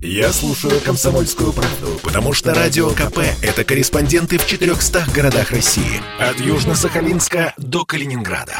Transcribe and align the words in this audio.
Я 0.00 0.32
слушаю 0.32 0.80
«Комсомольскую 0.80 1.52
правду», 1.52 1.98
потому 2.04 2.32
что 2.32 2.54
«Радио 2.54 2.90
КП»— 2.90 3.18
это 3.42 3.64
корреспонденты 3.64 4.38
в 4.38 4.46
400 4.46 5.06
городах 5.12 5.50
России. 5.50 6.00
От 6.20 6.36
Южно-Сахалинска 6.36 7.52
до 7.56 7.84
Калининграда. 7.84 8.52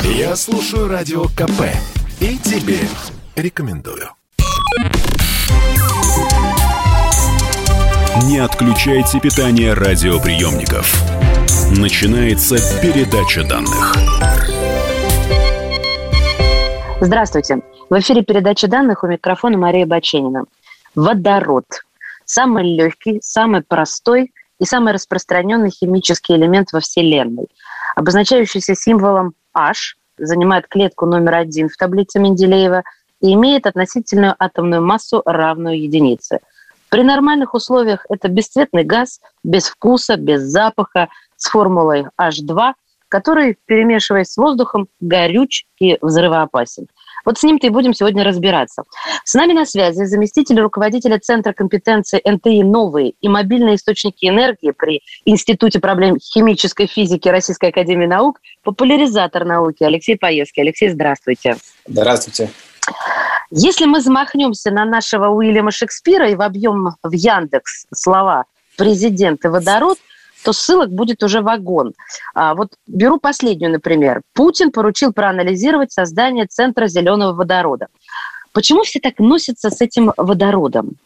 Я 0.00 0.34
слушаю 0.34 0.88
«Радио 0.88 1.26
КП» 1.26 1.62
и 2.18 2.36
тебе 2.38 2.80
рекомендую. 3.36 4.08
Не 8.24 8.38
отключайте 8.38 9.20
питание 9.20 9.74
радиоприемников. 9.74 10.92
Начинается 11.70 12.56
передача 12.82 13.44
данных. 13.44 13.94
Здравствуйте. 17.00 17.60
В 17.88 17.98
эфире 17.98 18.22
передача 18.22 18.68
данных 18.68 19.04
у 19.04 19.06
микрофона 19.06 19.56
Мария 19.56 19.86
Баченина. 19.86 20.44
Водород. 20.94 21.66
Самый 22.24 22.76
легкий, 22.76 23.20
самый 23.22 23.62
простой 23.62 24.32
и 24.58 24.64
самый 24.64 24.92
распространенный 24.92 25.70
химический 25.70 26.34
элемент 26.36 26.72
во 26.72 26.80
Вселенной. 26.80 27.46
Обозначающийся 27.96 28.74
символом 28.74 29.34
H, 29.54 29.96
занимает 30.18 30.68
клетку 30.68 31.06
номер 31.06 31.36
один 31.36 31.68
в 31.68 31.76
таблице 31.76 32.18
Менделеева 32.18 32.82
и 33.20 33.34
имеет 33.34 33.66
относительную 33.66 34.34
атомную 34.38 34.82
массу, 34.82 35.22
равную 35.24 35.80
единице. 35.80 36.40
При 36.88 37.04
нормальных 37.04 37.54
условиях 37.54 38.04
это 38.08 38.28
бесцветный 38.28 38.84
газ, 38.84 39.20
без 39.44 39.68
вкуса, 39.68 40.16
без 40.16 40.42
запаха, 40.42 41.08
с 41.36 41.48
формулой 41.48 42.06
H2, 42.20 42.74
который, 43.08 43.56
перемешиваясь 43.64 44.32
с 44.32 44.36
воздухом, 44.36 44.88
горюч 45.00 45.64
и 45.78 45.98
взрывоопасен. 46.02 46.86
Вот 47.24 47.38
с 47.38 47.42
ним-то 47.42 47.66
и 47.66 47.70
будем 47.70 47.94
сегодня 47.94 48.24
разбираться. 48.24 48.84
С 49.24 49.34
нами 49.34 49.52
на 49.52 49.66
связи 49.66 50.04
заместитель 50.04 50.60
руководителя 50.60 51.18
Центра 51.18 51.52
компетенции 51.52 52.20
НТИ 52.24 52.62
«Новые 52.62 53.14
и 53.20 53.28
мобильные 53.28 53.76
источники 53.76 54.26
энергии» 54.26 54.72
при 54.72 55.02
Институте 55.24 55.80
проблем 55.80 56.18
химической 56.18 56.86
физики 56.86 57.28
Российской 57.28 57.70
Академии 57.70 58.06
Наук, 58.06 58.40
популяризатор 58.62 59.44
науки 59.44 59.82
Алексей 59.82 60.16
Паевский. 60.16 60.62
Алексей, 60.62 60.88
здравствуйте. 60.88 61.56
Здравствуйте. 61.86 62.50
Если 63.50 63.84
мы 63.84 64.00
замахнемся 64.00 64.70
на 64.70 64.84
нашего 64.84 65.28
Уильяма 65.28 65.70
Шекспира 65.70 66.30
и 66.30 66.34
вобьем 66.34 66.90
в 67.02 67.12
Яндекс 67.12 67.86
слова 67.92 68.44
«президент» 68.76 69.44
и 69.44 69.48
«водород», 69.48 69.98
то 70.44 70.52
ссылок 70.52 70.90
будет 70.90 71.22
уже 71.22 71.42
вагон. 71.42 71.94
А, 72.34 72.54
вот 72.54 72.74
беру 72.86 73.18
последнюю, 73.18 73.72
например. 73.72 74.22
Путин 74.34 74.72
поручил 74.72 75.12
проанализировать 75.12 75.92
создание 75.92 76.46
Центра 76.46 76.86
зеленого 76.86 77.32
водорода. 77.32 77.88
Почему 78.52 78.82
все 78.82 79.00
так 79.00 79.18
носятся 79.18 79.70
с 79.70 79.80
этим 79.80 80.12
водородом? 80.16 80.96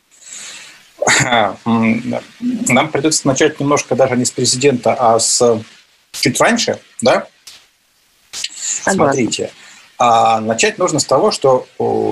Нам 1.65 2.89
придется 2.91 3.27
начать 3.27 3.61
немножко 3.61 3.95
даже 3.95 4.17
не 4.17 4.25
с 4.25 4.31
президента, 4.31 4.95
а 4.95 5.19
с 5.19 5.61
чуть 6.13 6.41
раньше, 6.41 6.79
да? 7.03 7.27
Согласна. 8.31 9.13
Смотрите, 9.13 9.51
а 9.99 10.41
начать 10.41 10.79
нужно 10.79 10.99
с 10.99 11.05
того, 11.05 11.31
что 11.31 11.67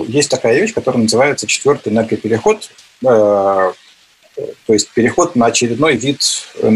есть 0.06 0.30
такая 0.30 0.60
вещь, 0.60 0.74
которая 0.74 1.02
называется 1.02 1.46
четвертый 1.46 1.92
энергопереход, 1.92 2.70
э, 3.04 3.72
то 4.34 4.72
есть 4.72 4.90
переход 4.90 5.36
на 5.36 5.46
очередной 5.46 5.96
вид 5.96 6.20
э, 6.56 6.68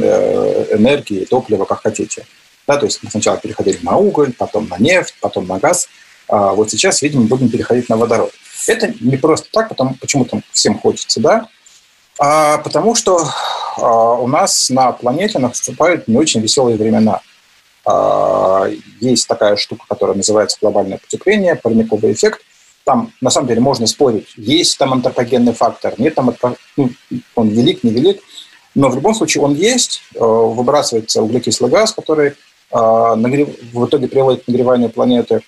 энергии, 0.77 1.25
топлива, 1.25 1.65
как 1.65 1.83
хотите. 1.83 2.27
Да, 2.67 2.77
то 2.77 2.87
есть 2.87 3.03
мы 3.03 3.11
сначала 3.11 3.39
переходили 3.39 3.79
на 3.83 3.97
уголь, 3.97 4.33
потом 4.33 4.69
на 4.69 4.77
нефть, 4.79 5.15
потом 5.21 5.47
на 5.47 5.59
газ. 5.59 5.89
А 6.29 6.53
вот 6.53 6.71
сейчас, 6.71 7.03
видимо, 7.03 7.25
будем 7.25 7.49
переходить 7.49 7.89
на 7.89 7.97
водород. 7.97 8.33
Это 8.67 8.93
не 9.01 9.17
просто 9.17 9.49
так, 9.53 9.69
потому, 9.69 9.95
почему 9.95 10.25
там 10.25 10.43
всем 10.53 10.79
хочется, 10.79 11.21
да, 11.21 11.49
а 12.19 12.59
потому 12.59 12.95
что 12.95 13.29
а, 13.77 14.15
у 14.15 14.27
нас 14.27 14.71
на 14.71 14.91
планете 14.93 15.39
наступают 15.39 16.09
не 16.09 16.17
очень 16.17 16.41
веселые 16.41 16.77
времена. 16.77 17.21
А, 17.85 18.67
есть 19.01 19.29
такая 19.29 19.57
штука, 19.57 19.85
которая 19.89 20.17
называется 20.17 20.59
глобальное 20.61 20.99
потепление, 20.99 21.55
парниковый 21.55 22.13
эффект– 22.13 22.43
там 22.87 23.13
на 23.21 23.31
самом 23.31 23.49
деле 23.49 23.61
можно 23.61 23.89
спорить, 23.89 24.29
есть 24.37 24.79
там 24.79 24.93
антропогенный 24.93 25.53
фактор, 25.53 25.95
нет 25.99 26.15
там, 26.15 26.33
ну, 26.77 26.91
он 27.35 27.49
велик, 27.49 27.83
невелик, 27.83 28.23
но 28.77 28.89
в 28.89 28.95
любом 28.95 29.13
случае 29.13 29.43
он 29.43 29.55
есть, 29.55 30.03
э, 30.15 30.19
выбрасывается 30.21 31.21
углекислый 31.21 31.69
газ, 31.69 31.93
который 31.93 32.29
э, 32.29 32.35
в 32.71 33.87
итоге 33.87 34.07
приводит 34.07 34.45
к 34.45 34.49
нагреванию 34.49 34.91
планеты, 34.91 35.41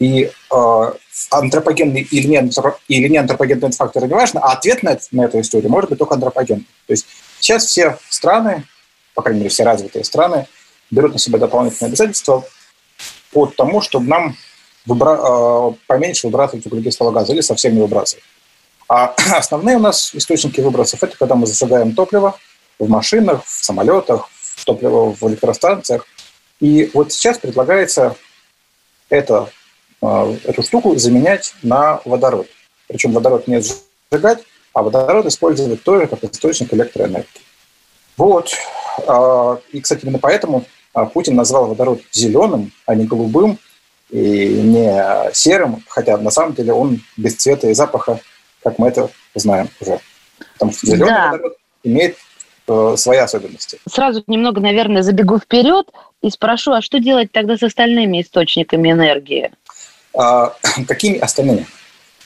и 0.00 0.32
э, 0.52 0.92
антропогенный 1.30 2.08
или 2.10 2.26
не, 2.26 2.50
или 2.88 3.08
не 3.08 3.18
антропогенный 3.18 3.70
фактор 3.70 4.08
не 4.08 4.12
важно, 4.12 4.40
а 4.40 4.54
ответ 4.54 4.82
на, 4.82 4.98
на 5.12 5.26
эту 5.26 5.40
историю 5.40 5.70
может 5.70 5.90
быть 5.90 5.98
только 6.00 6.14
антропогенный. 6.14 6.66
То 6.88 6.92
есть 6.92 7.06
сейчас 7.38 7.66
все 7.66 7.98
страны, 8.08 8.64
по 9.14 9.22
крайней 9.22 9.40
мере 9.40 9.50
все 9.50 9.62
развитые 9.62 10.04
страны, 10.04 10.48
берут 10.90 11.12
на 11.12 11.20
себя 11.20 11.38
дополнительные 11.38 11.90
обязательства 11.90 12.44
по 13.30 13.46
тому, 13.46 13.80
чтобы 13.80 14.08
нам 14.08 14.36
выбра... 14.86 15.18
А, 15.20 15.74
поменьше 15.86 16.26
выбрасывать 16.26 16.66
углекислого 16.66 17.10
газа 17.10 17.32
или 17.32 17.40
совсем 17.40 17.74
не 17.74 17.80
выбрасывать. 17.80 18.24
А 18.88 19.14
основные 19.36 19.76
у 19.76 19.80
нас 19.80 20.14
источники 20.14 20.60
выбросов– 20.60 21.02
это 21.02 21.16
когда 21.16 21.34
мы 21.34 21.46
зажигаем 21.46 21.94
топливо 21.94 22.36
в 22.78 22.88
машинах, 22.88 23.44
в 23.44 23.64
самолетах, 23.64 24.28
в 24.32 24.64
топливо 24.64 25.12
в 25.12 25.22
электростанциях. 25.28 26.06
И 26.60 26.90
вот 26.94 27.12
сейчас 27.12 27.38
предлагается 27.38 28.16
это, 29.08 29.50
а, 30.02 30.32
эту 30.44 30.62
штуку 30.62 30.96
заменять 30.96 31.54
на 31.62 32.00
водород. 32.04 32.46
Причем 32.88 33.12
водород 33.12 33.46
не 33.46 33.62
сжигать, 33.62 34.42
а 34.72 34.82
водород 34.82 35.26
использовать 35.26 35.82
тоже 35.82 36.06
как 36.06 36.24
источник 36.24 36.72
электроэнергии. 36.74 37.26
Вот. 38.16 38.52
А, 39.06 39.58
и, 39.72 39.80
кстати, 39.80 40.02
именно 40.02 40.18
поэтому 40.18 40.64
Путин 41.14 41.36
назвал 41.36 41.66
водород 41.66 42.00
зеленым, 42.12 42.72
а 42.86 42.94
не 42.94 43.04
голубым– 43.04 43.58
и 44.10 44.62
не 44.62 45.32
серым, 45.32 45.82
хотя 45.88 46.16
на 46.18 46.30
самом 46.30 46.54
деле 46.54 46.72
он 46.72 47.00
без 47.16 47.36
цвета 47.36 47.68
и 47.68 47.74
запаха, 47.74 48.20
как 48.62 48.78
мы 48.78 48.88
это 48.88 49.10
знаем 49.34 49.68
уже. 49.80 50.00
Потому 50.54 50.72
что 50.72 50.86
зеленый 50.86 51.08
да. 51.08 51.30
водород 51.30 51.56
имеет 51.84 52.16
э, 52.66 52.94
свои 52.96 53.18
особенности. 53.18 53.78
Сразу 53.88 54.22
немного, 54.26 54.60
наверное, 54.60 55.02
забегу 55.02 55.38
вперед 55.38 55.88
и 56.22 56.30
спрошу, 56.30 56.72
а 56.72 56.82
что 56.82 56.98
делать 56.98 57.32
тогда 57.32 57.56
с 57.56 57.62
остальными 57.62 58.20
источниками 58.20 58.90
энергии? 58.90 59.52
А, 60.16 60.52
какими 60.88 61.18
остальными? 61.18 61.66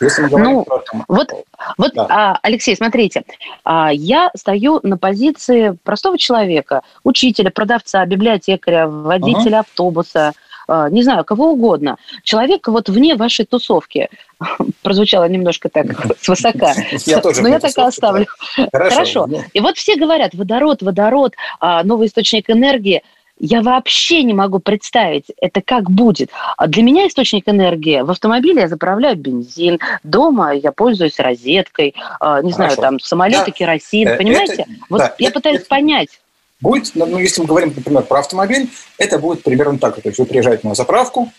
Если 0.00 0.22
мы 0.22 0.28
говорим 0.28 0.50
ну, 0.50 0.64
про... 0.64 0.82
вот, 1.06 1.30
вот 1.78 1.94
да. 1.94 2.06
а, 2.10 2.38
Алексей, 2.42 2.76
смотрите, 2.76 3.22
а, 3.62 3.92
я 3.92 4.30
стою 4.36 4.80
на 4.82 4.98
позиции 4.98 5.78
простого 5.84 6.18
человека, 6.18 6.82
учителя, 7.04 7.50
продавца, 7.50 8.04
библиотекаря, 8.04 8.88
водителя 8.88 9.58
uh-huh. 9.58 9.60
автобуса, 9.60 10.32
не 10.68 11.02
знаю, 11.02 11.24
кого 11.24 11.52
угодно. 11.52 11.96
Человек 12.22 12.68
вот 12.68 12.88
вне 12.88 13.16
вашей 13.16 13.44
тусовки. 13.44 14.08
Прозвучало 14.82 15.28
немножко 15.28 15.68
так 15.68 15.86
свысока. 16.20 16.72
Я 17.06 17.20
тоже 17.20 17.42
Но 17.42 17.48
я 17.48 17.58
так 17.58 17.76
и 17.76 17.80
оставлю. 17.80 18.26
Хорошо. 18.72 19.28
И 19.52 19.60
вот 19.60 19.76
все 19.76 19.96
говорят, 19.96 20.34
водород, 20.34 20.82
водород, 20.82 21.34
а, 21.60 21.82
новый 21.82 22.08
источник 22.08 22.50
энергии. 22.50 23.02
Я 23.38 23.62
вообще 23.62 24.22
не 24.22 24.32
могу 24.32 24.60
представить, 24.60 25.24
это 25.40 25.60
как 25.60 25.90
будет. 25.90 26.30
А 26.56 26.68
для 26.68 26.84
меня 26.84 27.08
источник 27.08 27.48
энергии 27.48 28.00
в 28.00 28.10
автомобиле 28.10 28.62
я 28.62 28.68
заправляю 28.68 29.16
бензин, 29.16 29.80
дома 30.04 30.54
я 30.54 30.70
пользуюсь 30.70 31.18
розеткой, 31.18 31.96
не 32.42 32.52
знаю, 32.52 32.76
там 32.76 33.00
самолеты, 33.00 33.50
керосин, 33.50 34.06
э, 34.06 34.16
понимаете? 34.16 34.66
Вот 34.88 35.14
я 35.18 35.32
пытаюсь 35.32 35.64
понять. 35.64 36.20
Будет, 36.60 36.92
ну, 36.94 37.06
ну, 37.06 37.18
если 37.18 37.40
мы 37.40 37.46
говорим, 37.46 37.72
например, 37.74 38.04
про 38.04 38.20
автомобиль, 38.20 38.70
это 38.98 39.18
будет 39.18 39.42
примерно 39.42 39.78
так. 39.78 40.00
То 40.00 40.08
есть 40.08 40.18
вы 40.18 40.26
приезжаете 40.26 40.66
на 40.66 40.74
заправку, 40.74 41.32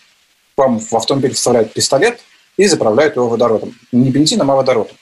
вам 0.56 0.78
в 0.78 0.94
автомобиль 0.94 1.34
вставляют 1.34 1.72
пистолет 1.72 2.20
и 2.56 2.66
заправляют 2.66 3.16
его 3.16 3.28
водородом. 3.28 3.74
Не 3.92 4.10
бензином, 4.10 4.50
а 4.50 4.56
водородом. 4.56 4.96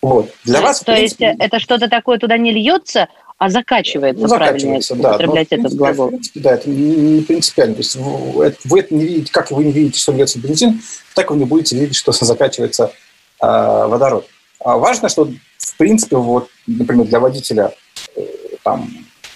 Вот. 0.00 0.30
Для 0.44 0.58
то, 0.58 0.62
вас, 0.66 0.80
то 0.80 0.92
принципе, 0.92 1.26
есть 1.26 1.40
это 1.40 1.60
что-то 1.60 1.88
такое 1.88 2.18
туда 2.18 2.36
не 2.36 2.52
льется, 2.52 3.08
а 3.38 3.48
закачивается, 3.48 4.22
ну, 4.22 4.28
закачивается 4.28 4.94
правильно 4.94 5.08
да. 5.10 5.14
употреблять 5.14 5.48
Но, 5.50 5.56
этот 5.58 5.74
глагол. 5.74 6.06
В 6.06 6.10
принципе, 6.10 6.40
да, 6.40 6.54
это 6.54 6.70
не 6.70 7.22
принципиально. 7.22 7.74
То 7.74 7.80
есть 7.80 7.96
вы, 7.96 8.56
вы 8.64 8.80
это 8.80 8.94
не 8.94 9.04
видите, 9.04 9.32
как 9.32 9.50
вы 9.50 9.64
не 9.64 9.72
видите, 9.72 9.98
что 9.98 10.12
льется 10.12 10.38
бензин, 10.38 10.80
так 11.14 11.30
вы 11.30 11.36
не 11.36 11.44
будете 11.44 11.76
видеть, 11.76 11.96
что 11.96 12.12
закачивается 12.20 12.92
э, 13.40 13.46
водород. 13.46 14.26
А 14.64 14.76
важно, 14.76 15.08
что 15.08 15.28
в 15.58 15.76
принципе, 15.76 16.16
вот, 16.16 16.48
например, 16.66 17.06
для 17.06 17.20
водителя 17.20 17.72
э, 18.16 18.20
там, 18.62 18.88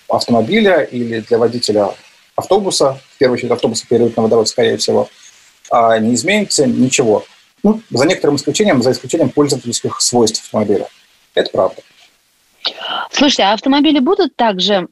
автомобиля 0.09 0.83
или 0.83 1.21
для 1.21 1.39
водителя 1.39 1.95
автобуса, 2.35 3.01
в 3.15 3.19
первую 3.19 3.37
очередь 3.37 3.51
автобуса 3.51 3.87
перейдут 3.89 4.17
на 4.17 4.23
водород, 4.23 4.49
скорее 4.49 4.77
всего, 4.77 5.09
а 5.71 5.99
не 5.99 6.15
изменится 6.15 6.67
ничего. 6.67 7.25
Ну, 7.63 7.81
за 7.91 8.07
некоторым 8.07 8.37
исключением, 8.37 8.83
за 8.83 8.93
исключением 8.93 9.31
пользовательских 9.31 10.01
свойств 10.01 10.45
автомобиля. 10.45 10.89
Это 11.35 11.51
правда. 11.51 11.83
Слушайте, 13.11 13.45
а 13.45 13.53
автомобили 13.55 13.99
будут 13.99 14.37
также 14.37 14.89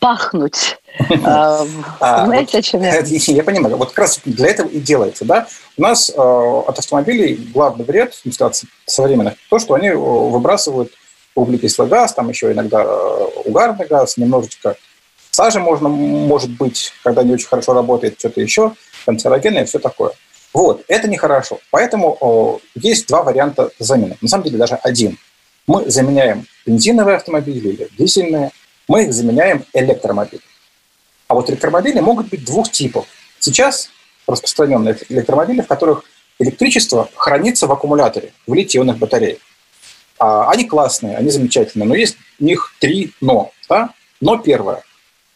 пахнуть. 0.00 0.78
А, 1.24 1.64
а, 2.00 2.26
знаете, 2.26 2.58
о 2.58 2.62
чем 2.62 2.82
я? 2.82 2.98
Я 3.04 3.44
понимаю. 3.44 3.76
Вот 3.76 3.90
как 3.90 3.98
раз 3.98 4.20
для 4.24 4.48
этого 4.48 4.66
и 4.66 4.80
делается. 4.80 5.24
Да? 5.24 5.46
У 5.76 5.82
нас 5.82 6.10
от 6.10 6.76
автомобилей 6.76 7.34
главный 7.54 7.84
вред, 7.84 8.20
от 8.40 8.62
современных, 8.86 9.34
то, 9.48 9.60
что 9.60 9.74
они 9.74 9.90
выбрасывают 9.90 10.90
углекислый 11.38 11.88
газ, 11.88 12.14
там 12.14 12.28
еще 12.28 12.52
иногда 12.52 12.84
угарный 13.44 13.86
газ, 13.86 14.16
немножечко 14.16 14.76
сажи 15.30 15.60
можно, 15.60 15.88
может 15.88 16.50
быть, 16.50 16.92
когда 17.04 17.22
не 17.22 17.32
очень 17.32 17.46
хорошо 17.46 17.72
работает, 17.72 18.18
что-то 18.18 18.40
еще, 18.40 18.72
канцерогенное, 19.06 19.64
все 19.64 19.78
такое. 19.78 20.12
Вот, 20.52 20.84
это 20.88 21.08
нехорошо. 21.08 21.60
Поэтому 21.70 22.16
о, 22.20 22.58
есть 22.74 23.06
два 23.06 23.22
варианта 23.22 23.70
замены. 23.78 24.16
На 24.20 24.28
самом 24.28 24.44
деле 24.44 24.58
даже 24.58 24.74
один. 24.76 25.18
Мы 25.66 25.88
заменяем 25.90 26.46
бензиновые 26.66 27.16
автомобили 27.16 27.68
или 27.68 27.88
дизельные, 27.96 28.50
мы 28.88 29.04
их 29.04 29.12
заменяем 29.12 29.64
электромобилями. 29.74 30.42
А 31.28 31.34
вот 31.34 31.50
электромобили 31.50 32.00
могут 32.00 32.28
быть 32.30 32.44
двух 32.44 32.72
типов. 32.72 33.06
Сейчас 33.38 33.90
распространенные 34.26 34.96
электромобили, 35.08 35.60
в 35.60 35.66
которых 35.66 36.04
электричество 36.38 37.08
хранится 37.14 37.66
в 37.66 37.72
аккумуляторе, 37.72 38.32
в 38.46 38.54
литий-ионных 38.54 38.98
батареях. 38.98 39.38
А, 40.18 40.50
они 40.50 40.64
классные, 40.64 41.16
они 41.16 41.30
замечательные, 41.30 41.86
но 41.86 41.94
есть 41.94 42.16
у 42.40 42.44
них 42.44 42.74
три 42.80 43.12
«но». 43.20 43.52
Да? 43.68 43.90
Но 44.20 44.38
первое. 44.38 44.82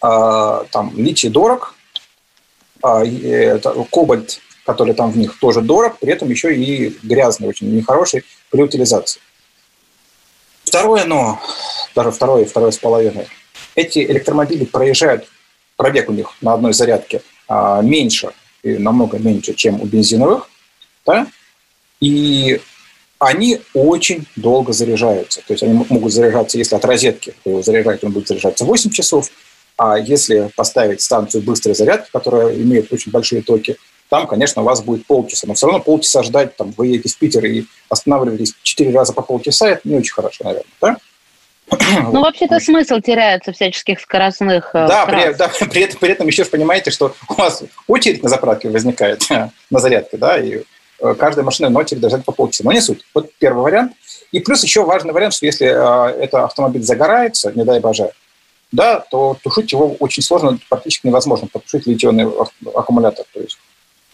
А, 0.01 0.65
там 0.71 0.93
литий 0.97 1.29
дорог, 1.29 1.75
а, 2.83 3.05
кобальт, 3.91 4.41
который 4.67 4.95
там 4.95 5.11
в 5.11 5.17
них 5.17 5.39
тоже 5.39 5.61
дорог, 5.61 5.99
при 5.99 6.13
этом 6.13 6.29
еще 6.29 6.55
и 6.55 6.97
грязный, 7.03 7.49
очень 7.49 7.75
нехороший 7.75 8.25
при 8.51 8.63
утилизации. 8.63 9.21
Второе 10.65 11.05
«но», 11.05 11.41
даже 11.95 12.11
второе, 12.11 12.45
второе 12.45 12.71
с 12.71 12.79
половиной. 12.79 13.27
Эти 13.75 14.01
электромобили 14.01 14.65
проезжают, 14.65 15.29
пробег 15.77 16.09
у 16.09 16.13
них 16.13 16.33
на 16.41 16.55
одной 16.55 16.73
зарядке 16.73 17.23
а, 17.49 17.83
меньше, 17.83 18.31
и 18.63 18.79
намного 18.79 19.19
меньше, 19.19 19.55
чем 19.55 19.81
у 19.81 19.87
бензиновых, 19.87 20.49
да? 21.05 21.27
и 22.01 22.61
они 23.23 23.61
очень 23.73 24.27
долго 24.35 24.73
заряжаются. 24.73 25.43
То 25.47 25.53
есть 25.53 25.63
они 25.63 25.87
могут 25.89 26.13
заряжаться, 26.13 26.59
если 26.59 26.75
от 26.75 26.85
розетки 26.85 27.35
его 27.45 27.63
заряжать, 27.63 28.03
он 28.03 28.11
будет 28.11 28.27
заряжаться 28.27 28.65
8 28.65 28.91
часов, 28.91 29.31
а 29.79 29.97
если 29.97 30.51
поставить 30.57 31.01
станцию 31.01 31.45
быстрой 31.45 31.77
зарядки, 31.77 32.11
которая 32.13 32.53
имеет 32.57 32.93
очень 32.93 33.13
большие 33.13 33.43
токи, 33.43 33.77
там, 34.09 34.27
конечно, 34.27 34.63
у 34.63 34.65
вас 34.65 34.83
будет 34.83 35.07
полчаса. 35.07 35.47
Но 35.47 35.55
все 35.55 35.67
равно 35.67 35.81
полчаса 35.81 36.25
ждать, 36.25 36.57
там, 36.57 36.75
вы 36.77 36.89
едете 36.89 37.11
в 37.11 37.19
Питер 37.19 37.45
и 37.45 37.65
останавливаетесь 37.89 38.55
четыре 38.65 38.93
раза 38.93 39.13
по 39.13 39.23
полчаса, 39.23 39.69
это 39.69 39.89
не 39.89 39.97
очень 39.97 40.13
хорошо, 40.13 40.43
наверное, 40.43 40.67
да? 40.81 40.97
Ну, 42.13 42.21
вообще-то 42.21 42.59
смысл 42.59 42.99
теряется 42.99 43.53
всяческих 43.53 44.01
скоростных 44.01 44.71
э, 44.75 44.87
да, 44.89 45.07
при, 45.07 45.33
да, 45.33 45.49
при, 45.49 45.83
этом, 45.83 45.99
при 46.01 46.11
этом 46.11 46.27
еще 46.27 46.45
понимаете, 46.45 46.91
что 46.91 47.15
у 47.29 47.35
вас 47.35 47.63
очередь 47.87 48.23
на 48.23 48.29
заправке 48.29 48.69
возникает 48.69 49.23
на 49.71 49.79
зарядке, 49.79 50.17
да, 50.17 50.39
и 50.39 50.65
каждая 51.19 51.45
машина 51.45 51.69
на 51.69 51.81
очередь 51.81 52.01
должна 52.01 52.19
по 52.21 52.33
полчаса. 52.33 52.65
Но 52.65 52.73
не 52.73 52.81
суть. 52.81 53.05
Вот 53.15 53.31
первый 53.39 53.63
вариант. 53.63 53.93
И 54.31 54.41
плюс 54.41 54.63
еще 54.63 54.85
важный 54.85 55.13
вариант, 55.13 55.35
что 55.35 55.47
если 55.47 55.67
э, 55.67 56.23
это 56.23 56.45
автомобиль 56.45 56.83
загорается, 56.83 57.53
не 57.53 57.65
дай 57.65 57.81
боже, 57.81 58.13
да, 58.73 59.01
то 59.11 59.37
тушить 59.43 59.71
его 59.73 59.95
очень 60.01 60.23
сложно, 60.23 60.59
практически 60.69 61.07
невозможно 61.07 61.47
потушить 61.47 61.87
литионный 61.87 62.27
аккумулятор. 62.75 63.27
То 63.33 63.41
есть 63.41 63.59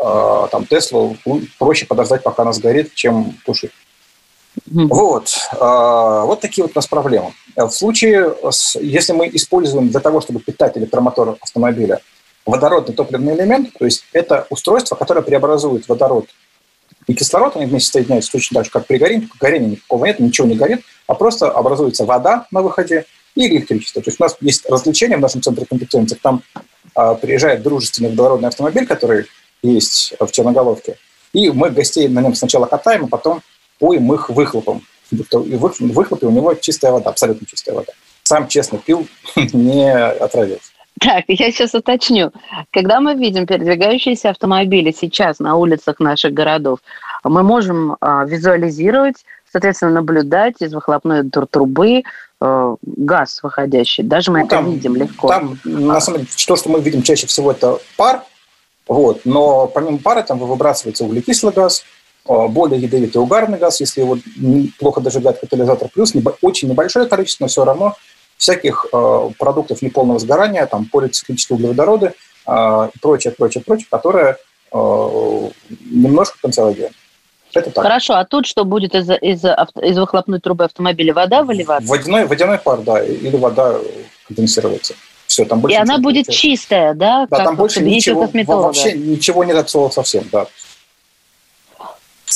а, 0.00 0.49
там 0.49 0.67
Теслу 0.67 1.17
проще 1.58 1.87
подождать, 1.87 2.23
пока 2.23 2.43
она 2.43 2.52
сгорит, 2.52 2.94
чем 2.94 3.37
тушить. 3.44 3.70
Mm-hmm. 4.69 4.87
Вот. 4.88 5.32
А, 5.61 6.25
вот 6.25 6.41
такие 6.41 6.64
вот 6.64 6.73
у 6.73 6.79
нас 6.79 6.87
проблемы. 6.87 7.32
В 7.56 7.70
случае, 7.70 8.34
если 8.81 9.12
мы 9.12 9.29
используем 9.32 9.88
для 9.88 10.00
того, 10.00 10.20
чтобы 10.20 10.41
питать 10.41 10.76
электромотор 10.76 11.37
автомобиля 11.41 12.00
водородный 12.44 12.94
топливный 12.94 13.34
элемент, 13.34 13.73
то 13.79 13.84
есть 13.84 14.05
это 14.12 14.46
устройство, 14.50 14.96
которое 14.96 15.23
преобразует 15.23 15.88
водород 15.88 16.26
и 17.08 17.14
кислород, 17.14 17.56
они 17.56 17.64
вместе 17.66 17.90
соединяются 17.90 18.31
точно 18.31 18.56
так 18.56 18.66
же, 18.66 18.70
как 18.70 18.87
при 18.87 18.99
горении, 18.99 19.26
только 19.26 19.38
горения 19.40 19.70
никакого 19.70 20.05
нет, 20.05 20.20
ничего 20.20 20.46
не 20.46 20.55
горит, 20.55 20.82
а 21.06 21.14
просто 21.14 21.50
образуется 21.50 22.05
вода 22.05 22.46
на 22.50 22.60
выходе 22.60 23.06
и 23.34 23.49
электричество. 23.49 24.02
То 24.02 24.10
есть 24.10 24.20
у 24.20 24.25
нас 24.25 24.37
есть 24.40 24.69
развлечение 24.69 25.16
в 25.16 25.20
нашем 25.20 25.40
центре 25.40 25.64
компетенции, 25.64 26.16
там 26.22 26.43
а, 26.94 27.14
приезжает 27.14 27.62
дружественный 27.62 28.10
водородный 28.10 28.49
автомобиль, 28.49 28.87
который 28.87 29.25
есть 29.62 30.14
в 30.20 30.31
Черноголовке. 30.31 30.99
И 31.32 31.50
мы 31.50 31.70
гостей 31.70 32.08
на 32.08 32.20
нем 32.20 32.34
сначала 32.34 32.66
катаем, 32.66 33.05
а 33.05 33.08
потом 33.08 33.40
поем 33.78 34.12
их 34.12 34.28
выхлопом. 34.28 34.82
И 35.10 35.16
в 35.16 35.72
выхлопе 35.81 36.26
у 36.26 36.31
него 36.31 36.55
чистая 36.55 36.93
вода, 36.93 37.08
абсолютно 37.08 37.46
чистая 37.46 37.75
вода. 37.75 37.93
Сам 38.22 38.49
честно 38.49 38.78
пил, 38.78 39.08
не 39.37 39.90
отравился. 39.90 40.70
Так, 41.00 41.25
я 41.29 41.50
сейчас 41.50 41.75
уточню. 41.75 42.33
Когда 42.73 43.00
мы 43.00 43.15
видим 43.15 43.47
передвигающиеся 43.47 44.31
автомобили 44.31 44.91
сейчас 44.91 45.39
на 45.39 45.56
улицах 45.56 46.00
наших 46.00 46.33
городов, 46.33 46.81
мы 47.25 47.43
можем 47.43 47.97
а, 48.00 48.25
визуализировать, 48.25 49.17
соответственно, 49.53 49.93
наблюдать 49.93 50.56
из 50.61 50.73
выхлопной 50.73 51.29
трубы 51.29 52.03
э, 52.41 52.77
газ 52.83 53.41
выходящий. 53.43 54.03
Даже 54.03 54.31
мы 54.31 54.41
ну, 54.41 54.47
это 54.47 54.56
там, 54.56 54.71
видим 54.71 54.97
легко. 54.97 55.29
Там, 55.29 55.59
на 55.65 56.00
самом 56.00 56.21
деле, 56.21 56.31
то, 56.47 56.56
что 56.56 56.69
мы 56.71 56.81
видим 56.81 57.03
чаще 57.03 57.27
всего, 57.27 57.51
это 57.53 57.79
пар, 57.97 58.23
вот. 58.87 59.23
Но 59.25 59.67
помимо 59.67 59.99
пары 59.99 60.23
там 60.23 60.39
выбрасывается 60.39 61.05
углекислый 61.05 61.53
газ, 61.53 61.85
а, 62.27 62.49
более 62.49 62.81
ядовитый 62.81 63.21
угарный 63.21 63.59
газ, 63.59 63.81
если 63.81 64.01
его 64.01 64.19
плохо 64.79 65.01
дожигает 65.01 65.39
катализатор, 65.39 65.89
плюс 65.93 66.12
очень 66.43 66.69
небольшое 66.69 67.06
количество, 67.06 67.44
но 67.44 67.49
все 67.49 67.65
равно 67.65 67.97
всяких 68.38 68.87
э, 68.93 69.31
продуктов 69.38 69.82
неполного 69.82 70.19
сгорания, 70.19 70.64
там 70.67 70.87
полициклические 70.87 71.56
углеводороды 71.56 72.14
э, 72.46 72.88
и 72.94 72.99
прочее, 73.00 73.35
прочее, 73.37 73.62
прочее, 73.62 73.87
которое 73.90 74.38
э, 74.73 75.50
немножко 75.90 76.38
канцерогенно. 76.40 76.90
Это 77.55 77.70
так. 77.70 77.82
Хорошо, 77.82 78.14
а 78.14 78.25
тут 78.25 78.46
что 78.46 78.64
будет 78.64 78.94
из, 78.94 79.11
из, 79.11 79.44
из 79.44 79.99
выхлопной 79.99 80.40
трубы 80.40 80.64
автомобиля? 80.64 81.14
Вода 81.14 81.43
выливаться? 81.43 81.88
Водяной, 81.88 82.26
водяной 82.26 82.58
пар, 82.58 82.81
да, 82.81 83.02
или 83.02 83.37
вода 83.37 83.76
конденсируется. 84.26 84.94
Все, 85.26 85.44
там 85.44 85.61
больше 85.61 85.76
И 85.76 85.81
она 85.81 85.99
будет 85.99 86.29
чистая, 86.29 86.94
да? 86.94 87.26
Да, 87.31 87.44
там 87.44 87.56
больше 87.56 87.82
ничего, 87.82 88.26
вообще 88.46 88.93
ничего 88.93 89.44
нет 89.44 89.56
от 89.56 89.69
слова 89.69 89.91
совсем, 89.91 90.25
да. 90.32 90.46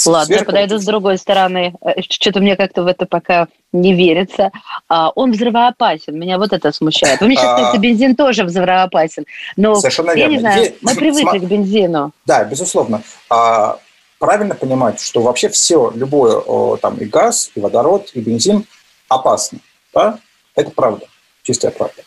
Ладно, 0.06 0.26
Сверху... 0.26 0.42
я 0.42 0.46
подойду 0.46 0.78
с 0.78 0.84
другой 0.84 1.18
стороны. 1.18 1.74
Э, 1.82 2.00
что-то 2.08 2.40
мне 2.40 2.56
как-то 2.56 2.82
в 2.82 2.86
это 2.86 3.06
пока 3.06 3.48
не 3.72 3.94
верится. 3.94 4.50
А, 4.88 5.10
он 5.10 5.32
взрывоопасен. 5.32 6.18
Меня 6.18 6.38
вот 6.38 6.52
это 6.52 6.72
смущает. 6.72 7.22
У 7.22 7.26
меня 7.26 7.40
сейчас, 7.40 7.60
кстати, 7.60 7.80
бензин 7.80 8.16
тоже 8.16 8.44
взрывоопасен. 8.44 9.24
Но 9.56 9.74
Совершенно 9.76 10.12
я 10.12 10.28
не 10.28 10.38
знаю, 10.38 10.74
мы 10.82 10.94
привыкли 10.94 11.38
к 11.38 11.44
бензину. 11.44 12.12
Да, 12.26 12.44
безусловно. 12.44 13.02
А, 13.30 13.78
правильно 14.18 14.54
понимать, 14.54 15.00
что 15.00 15.22
вообще 15.22 15.48
все, 15.48 15.92
любое, 15.94 16.76
там 16.78 16.96
и 16.98 17.04
газ, 17.04 17.50
и 17.54 17.60
водород, 17.60 18.10
и 18.14 18.20
бензин 18.20 18.64
опасно. 19.08 19.58
Да? 19.94 20.18
Это 20.54 20.70
правда, 20.70 21.06
чистая 21.42 21.70
правда. 21.70 22.02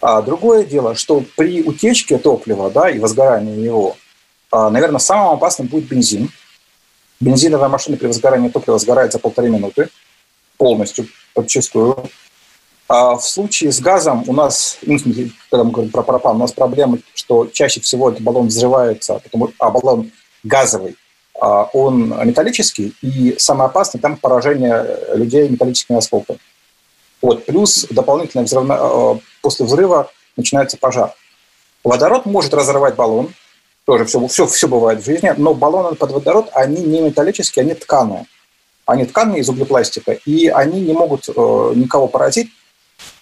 А 0.00 0.20
другое 0.20 0.64
дело, 0.64 0.94
что 0.94 1.24
при 1.36 1.62
утечке 1.62 2.18
топлива 2.18 2.70
да, 2.70 2.90
и 2.90 2.98
возгорании 2.98 3.58
его, 3.58 3.96
а, 4.50 4.68
наверное, 4.68 4.98
самым 4.98 5.32
опасным 5.32 5.66
будет 5.66 5.84
бензин. 5.84 6.30
Бензиновая 7.24 7.70
машина 7.70 7.96
при 7.96 8.06
возгорании 8.06 8.50
топлива 8.50 8.78
сгорает 8.78 9.12
за 9.12 9.18
полторы 9.18 9.48
минуты 9.48 9.88
полностью, 10.58 11.06
подчастую. 11.32 12.10
А 12.86 13.16
в 13.16 13.24
случае 13.24 13.72
с 13.72 13.80
газом 13.80 14.24
у 14.26 14.34
нас, 14.34 14.76
ну, 14.82 14.98
когда 15.50 15.64
мы 15.64 15.70
говорим 15.70 15.90
про 15.90 16.02
пропан, 16.02 16.36
у 16.36 16.40
нас 16.40 16.52
проблема, 16.52 16.98
что 17.14 17.46
чаще 17.46 17.80
всего 17.80 18.10
этот 18.10 18.22
баллон 18.22 18.48
взрывается, 18.48 19.20
потому, 19.20 19.50
а 19.58 19.70
баллон 19.70 20.10
газовый, 20.42 20.96
а 21.40 21.62
он 21.72 22.08
металлический, 22.26 22.94
и 23.00 23.36
самое 23.38 23.68
опасное 23.68 24.02
там 24.02 24.18
поражение 24.18 24.86
людей 25.14 25.48
металлическими 25.48 25.96
осколками. 25.96 26.38
Вот, 27.22 27.46
плюс 27.46 27.86
дополнительное 27.88 28.44
взрывное, 28.44 28.78
э, 28.78 29.18
после 29.40 29.64
взрыва 29.64 30.10
начинается 30.36 30.76
пожар. 30.76 31.14
Водород 31.82 32.26
может 32.26 32.52
разорвать 32.52 32.96
баллон, 32.96 33.32
тоже 33.84 34.04
все, 34.06 34.26
все, 34.28 34.46
все 34.46 34.68
бывает 34.68 35.02
в 35.02 35.04
жизни, 35.04 35.32
но 35.36 35.54
баллоны 35.54 35.94
под 35.94 36.10
водород, 36.10 36.50
они 36.52 36.82
не 36.82 37.00
металлические, 37.00 37.64
они 37.64 37.74
тканые. 37.74 38.26
Они 38.86 39.04
тканые 39.04 39.40
из 39.40 39.48
углепластика, 39.48 40.12
и 40.12 40.48
они 40.48 40.80
не 40.80 40.92
могут 40.92 41.28
э, 41.28 41.32
никого 41.74 42.06
поразить. 42.06 42.50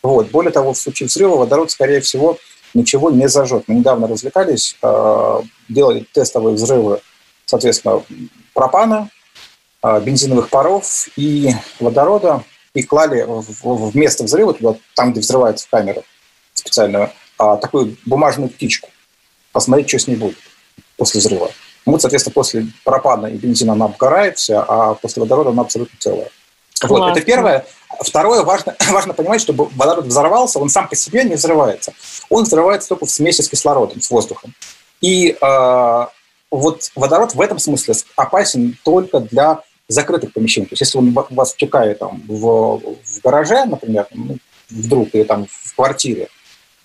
Вот. 0.03 0.31
Более 0.31 0.53
того, 0.53 0.73
в 0.73 0.79
случае 0.79 1.09
взрыва 1.09 1.37
водород, 1.37 1.71
скорее 1.71 2.01
всего, 2.01 2.39
ничего 2.75 3.11
не 3.11 3.29
зажжет. 3.29 3.65
Мы 3.67 3.77
недавно 3.77 4.09
развлекались, 4.09 4.77
э, 4.83 5.41
делали 5.69 6.07
тестовые 6.13 6.55
взрывы, 6.55 7.01
соответственно, 7.45 8.03
пропана, 8.55 9.09
э, 9.83 10.01
бензиновых 10.01 10.49
паров 10.49 11.09
и 11.17 11.51
водорода 11.79 12.45
и 12.75 12.83
клали 12.83 13.25
в 13.27 13.97
место 13.97 14.25
взрыва, 14.25 14.55
туда, 14.55 14.79
там, 14.95 15.13
где 15.13 15.21
взрывается 15.21 15.67
камера 15.71 16.03
специальную, 16.55 17.11
а, 17.39 17.57
такую 17.57 17.97
бумажную 18.07 18.49
птичку. 18.49 18.89
Посмотреть, 19.53 19.89
что 19.89 19.99
с 19.99 20.07
ней 20.07 20.17
будет 20.17 20.37
после 21.03 21.19
взрыва. 21.19 21.51
Вот, 21.85 22.01
соответственно, 22.01 22.33
после 22.33 22.67
пропана 22.85 23.27
и 23.27 23.35
бензина 23.35 23.73
она 23.73 23.87
обгорает 23.87 24.39
вся, 24.39 24.63
а 24.63 24.95
после 24.95 25.21
водорода 25.21 25.51
она 25.51 25.63
абсолютно 25.63 25.99
целая. 25.99 26.29
Вот, 26.85 27.11
это 27.11 27.21
первое. 27.27 27.67
Второе, 28.01 28.43
важно, 28.45 28.77
важно 28.91 29.15
понимать, 29.15 29.41
чтобы 29.41 29.69
водород 29.75 30.07
взорвался, 30.07 30.61
он 30.61 30.69
сам 30.69 30.89
по 30.89 30.95
себе 30.95 31.25
не 31.25 31.35
взрывается. 31.35 31.93
Он 32.31 32.45
взрывается 32.45 32.89
только 32.89 33.07
в 33.07 33.11
смеси 33.11 33.43
с 33.43 33.49
кислородом, 33.49 34.01
с 34.01 34.11
воздухом. 34.13 34.55
И 35.01 35.37
э, 35.41 36.07
вот 36.53 36.91
водород 36.95 37.35
в 37.35 37.41
этом 37.41 37.59
смысле 37.59 37.95
опасен 38.15 38.79
только 38.85 39.19
для 39.19 39.63
закрытых 39.89 40.33
помещений. 40.33 40.69
То 40.69 40.75
есть 40.75 40.83
если 40.83 40.99
он 40.99 41.13
вас 41.31 41.55
втекает 41.55 41.99
там, 41.99 42.23
в, 42.29 42.79
в 42.79 43.21
гараже, 43.25 43.65
например, 43.65 44.07
ну, 44.15 44.37
вдруг, 44.71 45.09
или 45.15 45.25
там 45.25 45.49
в 45.51 45.75
квартире, 45.75 46.29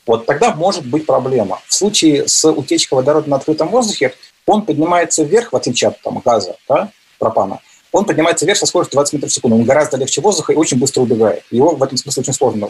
вот 0.08 0.26
тогда 0.26 0.56
может 0.56 0.86
быть 0.86 1.06
проблема. 1.06 1.60
В 1.68 1.74
случае 1.74 2.28
с 2.28 2.50
утечкой 2.50 2.98
водорода 2.98 3.30
на 3.30 3.36
открытом 3.36 3.68
воздухе 3.68 4.14
он 4.46 4.64
поднимается 4.64 5.24
вверх, 5.24 5.52
в 5.52 5.56
отличие 5.56 5.90
от 5.90 6.02
там, 6.02 6.22
газа, 6.24 6.56
да, 6.68 6.90
пропана, 7.20 7.60
он 7.92 8.06
поднимается 8.06 8.46
вверх 8.46 8.58
со 8.58 8.66
скоростью 8.66 8.98
20 8.98 9.14
метров 9.14 9.32
в 9.32 9.34
секунду. 9.34 9.58
Он 9.58 9.64
гораздо 9.64 9.98
легче 9.98 10.22
воздуха 10.22 10.54
и 10.54 10.56
очень 10.56 10.80
быстро 10.80 11.02
убегает. 11.02 11.44
Его 11.52 11.76
в 11.76 11.82
этом 11.82 11.98
смысле 11.98 12.22
очень 12.22 12.34
сложно 12.34 12.70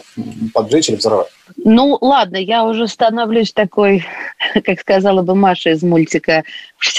поджечь 0.54 0.88
или 0.88 0.96
взорвать. 0.96 1.28
Ну, 1.56 1.98
ладно, 2.00 2.36
я 2.36 2.64
уже 2.64 2.86
становлюсь 2.86 3.52
такой, 3.52 4.04
как 4.64 4.80
сказала 4.80 5.22
бы 5.22 5.34
Маша 5.34 5.70
из 5.70 5.82
мультика 5.82 6.44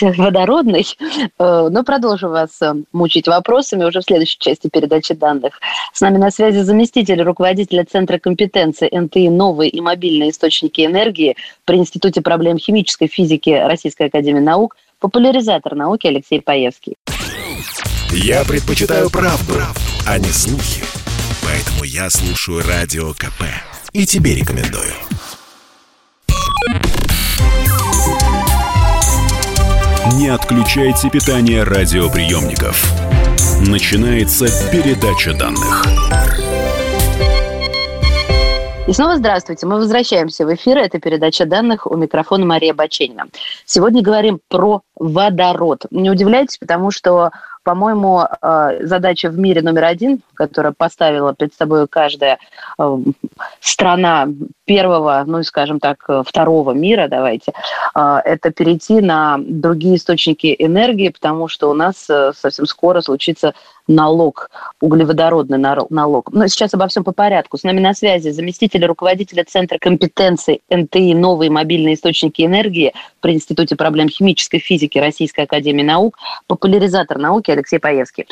«Водородный», 0.02 0.86
э, 1.00 1.70
но 1.72 1.84
продолжу 1.84 2.30
вас 2.30 2.62
э, 2.62 2.74
мучить 2.92 3.28
вопросами 3.28 3.86
уже 3.86 4.02
в 4.02 4.04
следующей 4.04 4.40
части 4.40 4.68
передачи 4.68 5.14
данных. 5.14 5.60
С 5.94 6.02
нами 6.02 6.18
на 6.18 6.32
связи 6.32 6.60
заместитель 6.60 7.22
руководителя 7.22 7.86
Центра 7.90 8.20
компетенции 8.20 8.90
НТИ 8.92 9.30
«Новые 9.30 9.70
и 9.70 9.82
мобильные 9.82 10.32
источники 10.32 10.86
энергии» 10.86 11.36
при 11.66 11.78
Институте 11.78 12.22
проблем 12.22 12.58
химической 12.58 13.08
физики 13.08 13.50
Российской 13.50 14.08
Академии 14.08 14.42
Наук, 14.42 14.76
популяризатор 15.00 15.76
науки 15.76 16.08
Алексей 16.08 16.42
Паевский. 16.42 16.96
Я 18.12 18.44
предпочитаю 18.44 19.12
правду, 19.12 19.54
а 20.08 20.18
не 20.18 20.30
слухи. 20.30 20.84
Поэтому 21.44 21.84
я 21.84 22.10
слушаю 22.10 22.64
Радио 22.68 23.14
КП. 23.14 23.44
И 23.94 24.08
тебе 24.08 24.34
рекомендую. 24.34 24.92
Не 30.16 30.30
отключайте 30.30 31.12
питание 31.12 31.62
радиоприемников. 31.62 32.84
Начинается 33.68 34.48
передача 34.72 35.34
данных. 35.38 35.86
И 38.88 38.94
снова 38.94 39.18
здравствуйте. 39.18 39.68
Мы 39.68 39.76
возвращаемся 39.76 40.48
в 40.48 40.56
эфир. 40.56 40.80
Это 40.80 41.00
передача 41.00 41.46
данных 41.46 41.86
у 41.86 41.96
микрофона 41.96 42.44
Мария 42.44 42.74
Баченина. 42.74 43.28
Сегодня 43.66 44.02
говорим 44.02 44.40
про 44.48 44.82
водород. 44.96 45.86
Не 45.92 46.10
удивляйтесь, 46.10 46.58
потому 46.58 46.90
что 46.90 47.30
по-моему, 47.64 48.22
э, 48.22 48.86
задача 48.86 49.30
в 49.30 49.38
мире 49.38 49.62
номер 49.62 49.86
один, 49.86 50.22
которая 50.34 50.74
поставила 50.76 51.34
перед 51.34 51.54
собой 51.54 51.88
каждая 51.88 52.40
э, 52.78 52.98
страна 53.60 54.28
первого, 54.66 55.24
ну, 55.26 55.44
скажем 55.44 55.80
так, 55.80 56.08
второго 56.26 56.72
мира, 56.72 57.08
давайте, 57.10 57.54
э, 57.96 58.18
это 58.26 58.52
перейти 58.52 59.02
на 59.02 59.38
другие 59.40 59.98
источники 59.98 60.56
энергии, 60.58 61.10
потому 61.10 61.48
что 61.48 61.70
у 61.70 61.74
нас 61.74 62.08
совсем 62.34 62.66
скоро 62.66 63.02
случится 63.02 63.54
налог, 63.90 64.50
углеводородный 64.82 65.58
налог. 65.58 66.32
Но 66.32 66.48
сейчас 66.48 66.74
обо 66.74 66.88
всем 66.88 67.04
по 67.04 67.12
порядку. 67.12 67.58
С 67.58 67.64
нами 67.64 67.80
на 67.80 67.94
связи 67.94 68.30
заместитель 68.30 68.86
руководителя 68.86 69.44
Центра 69.44 69.78
компетенций 69.80 70.62
НТИ 70.70 71.14
«Новые 71.16 71.50
мобильные 71.50 71.96
источники 71.96 72.44
энергии» 72.44 72.94
при 73.20 73.34
Институте 73.34 73.76
проблем 73.76 74.08
химической 74.08 74.60
физики 74.60 75.00
Российской 75.00 75.42
Академии 75.42 75.84
Наук, 75.84 76.18
популяризатор 76.48 77.18
науки 77.50 77.52
Алексей 77.52 77.80
Паевский. 77.80 78.28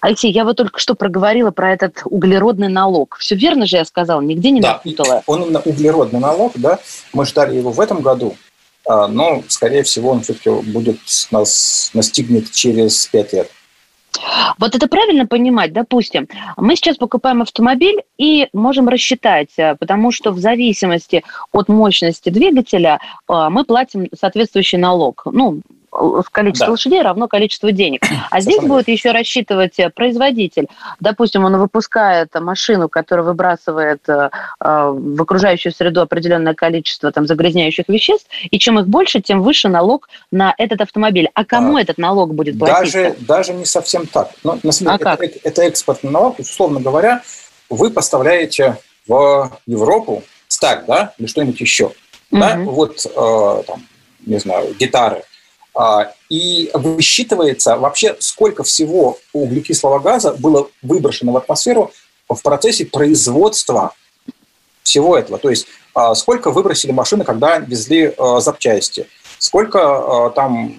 Алексей, 0.00 0.30
я 0.30 0.44
вот 0.44 0.56
только 0.56 0.78
что 0.78 0.94
проговорила 0.94 1.50
про 1.50 1.72
этот 1.72 2.02
углеродный 2.04 2.68
налог. 2.68 3.16
Все 3.18 3.34
верно 3.34 3.66
же 3.66 3.76
я 3.76 3.84
сказала, 3.84 4.20
нигде 4.20 4.50
не 4.50 4.60
да, 4.60 4.74
напутала? 4.74 5.22
он 5.26 5.42
именно 5.42 5.60
углеродный 5.60 6.20
налог, 6.20 6.52
да, 6.54 6.78
мы 7.12 7.26
ждали 7.26 7.56
его 7.56 7.70
в 7.72 7.80
этом 7.80 8.00
году, 8.00 8.36
а, 8.86 9.08
но, 9.08 9.42
скорее 9.48 9.82
всего, 9.82 10.10
он 10.10 10.20
все-таки 10.20 10.50
будет 10.50 10.98
нас 11.32 11.90
настигнет 11.94 12.52
через 12.52 13.06
пять 13.06 13.32
лет. 13.32 13.50
Вот 14.58 14.74
это 14.74 14.88
правильно 14.88 15.26
понимать, 15.26 15.72
допустим, 15.72 16.28
мы 16.56 16.76
сейчас 16.76 16.96
покупаем 16.96 17.42
автомобиль 17.42 18.02
и 18.18 18.48
можем 18.52 18.88
рассчитать, 18.88 19.50
э, 19.56 19.76
потому 19.76 20.10
что 20.10 20.32
в 20.32 20.38
зависимости 20.38 21.22
от 21.52 21.68
мощности 21.68 22.30
двигателя 22.30 22.98
э, 23.28 23.48
мы 23.50 23.64
платим 23.64 24.08
соответствующий 24.18 24.78
налог. 24.78 25.22
Ну, 25.30 25.60
количество 25.90 26.66
да. 26.66 26.72
лошадей 26.72 27.02
равно 27.02 27.28
количеству 27.28 27.70
денег. 27.70 28.02
А 28.30 28.40
здесь 28.40 28.60
будет 28.60 28.88
еще 28.88 29.12
рассчитывать 29.12 29.78
э, 29.78 29.90
производитель. 29.90 30.68
Допустим, 31.00 31.44
он 31.44 31.56
выпускает 31.56 32.34
машину, 32.34 32.88
которая 32.88 33.24
выбрасывает 33.26 34.08
э, 34.08 34.30
э, 34.60 34.90
в 34.92 35.22
окружающую 35.22 35.72
среду 35.72 36.00
определенное 36.00 36.54
количество 36.54 37.10
там, 37.10 37.26
загрязняющих 37.26 37.88
веществ, 37.88 38.26
и 38.50 38.58
чем 38.58 38.78
их 38.78 38.86
больше, 38.86 39.20
тем 39.20 39.42
выше 39.42 39.68
налог 39.68 40.08
на 40.30 40.54
этот 40.58 40.80
автомобиль. 40.80 41.30
А 41.34 41.44
кому 41.44 41.76
а, 41.76 41.80
этот 41.80 41.98
налог 41.98 42.34
будет 42.34 42.58
платить? 42.58 42.92
Даже, 42.92 43.16
даже 43.20 43.54
не 43.54 43.64
совсем 43.64 44.06
так. 44.06 44.30
Но, 44.44 44.58
на 44.62 44.72
самом 44.72 44.98
деле, 44.98 45.10
а 45.10 45.14
это, 45.14 45.26
как? 45.26 45.44
это, 45.44 45.62
экспортный 45.62 46.10
налог. 46.10 46.38
Условно 46.38 46.80
говоря, 46.80 47.22
вы 47.70 47.90
поставляете 47.90 48.76
в 49.06 49.52
Европу 49.66 50.22
сталь, 50.48 50.84
да, 50.86 51.14
или 51.18 51.26
что-нибудь 51.26 51.60
еще. 51.60 51.86
Угу. 52.30 52.40
Да, 52.40 52.56
вот, 52.58 53.06
э, 53.06 53.62
там, 53.66 53.82
не 54.26 54.38
знаю, 54.38 54.74
гитары– 54.78 55.22
а, 55.32 55.37
и 56.28 56.70
высчитывается 56.74 57.76
вообще, 57.76 58.16
сколько 58.18 58.64
всего 58.64 59.18
углекислого 59.32 60.00
газа 60.00 60.32
было 60.32 60.68
выброшено 60.82 61.32
в 61.32 61.36
атмосферу 61.36 61.92
в 62.28 62.42
процессе 62.42 62.84
производства 62.86 63.92
всего 64.82 65.16
этого. 65.16 65.38
То 65.38 65.50
есть 65.50 65.66
а, 65.94 66.14
сколько 66.14 66.50
выбросили 66.50 66.92
машины, 66.92 67.24
когда 67.24 67.58
везли 67.58 68.14
а, 68.18 68.40
запчасти, 68.40 69.06
сколько 69.38 70.32
там 70.34 70.76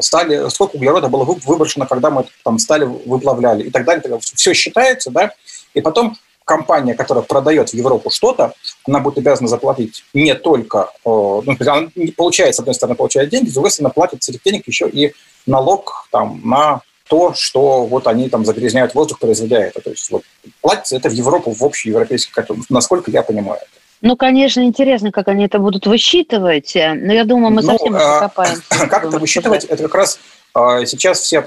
стали, 0.00 0.48
сколько 0.50 0.76
углерода 0.76 1.08
было 1.08 1.24
выброшено, 1.24 1.86
когда 1.86 2.10
мы 2.10 2.26
там 2.42 2.58
стали 2.58 2.84
выплавляли 2.84 3.64
и 3.64 3.70
так 3.70 3.84
далее. 3.84 4.18
Все 4.20 4.54
считается, 4.54 5.10
да, 5.10 5.32
и 5.72 5.80
потом 5.80 6.16
компания, 6.44 6.94
которая 6.94 7.24
продает 7.24 7.70
в 7.70 7.74
Европу 7.74 8.10
что-то, 8.10 8.54
она 8.86 9.00
будет 9.00 9.18
обязана 9.18 9.48
заплатить 9.48 10.04
не 10.12 10.34
только, 10.34 10.90
э, 11.04 11.08
ну, 11.08 11.56
она 11.58 11.88
получает, 12.16 12.54
с 12.54 12.60
одной 12.60 12.74
стороны, 12.74 12.96
получает 12.96 13.30
деньги, 13.30 13.48
с 13.48 13.54
другой 13.54 13.70
стороны, 13.70 13.92
платит 13.92 14.22
с 14.22 14.28
этих 14.28 14.42
денег 14.42 14.66
еще 14.66 14.88
и 14.88 15.14
налог 15.46 16.06
там, 16.10 16.40
на 16.44 16.82
то, 17.08 17.34
что 17.34 17.84
вот 17.86 18.06
они 18.06 18.28
там 18.28 18.44
загрязняют 18.44 18.94
воздух, 18.94 19.18
производя 19.18 19.58
это. 19.58 19.80
То 19.80 19.90
есть 19.90 20.10
вот, 20.10 20.22
платится 20.60 20.96
это 20.96 21.08
в 21.08 21.12
Европу, 21.12 21.50
в 21.50 21.62
общий 21.62 21.90
европейский 21.90 22.32
котел, 22.32 22.56
насколько 22.68 23.10
я 23.10 23.22
понимаю. 23.22 23.60
Ну, 24.00 24.16
конечно, 24.16 24.60
интересно, 24.60 25.12
как 25.12 25.28
они 25.28 25.46
это 25.46 25.58
будут 25.58 25.86
высчитывать, 25.86 26.72
но 26.74 27.12
я 27.12 27.24
думаю, 27.24 27.50
мы 27.52 27.62
ну, 27.62 27.68
совсем 27.68 27.94
а, 27.96 28.20
покопаемся. 28.20 28.62
Как 28.90 29.04
это 29.06 29.18
высчитывать? 29.18 29.64
Это 29.64 29.84
как 29.84 29.94
раз 29.94 30.18
сейчас 30.54 31.20
все 31.20 31.46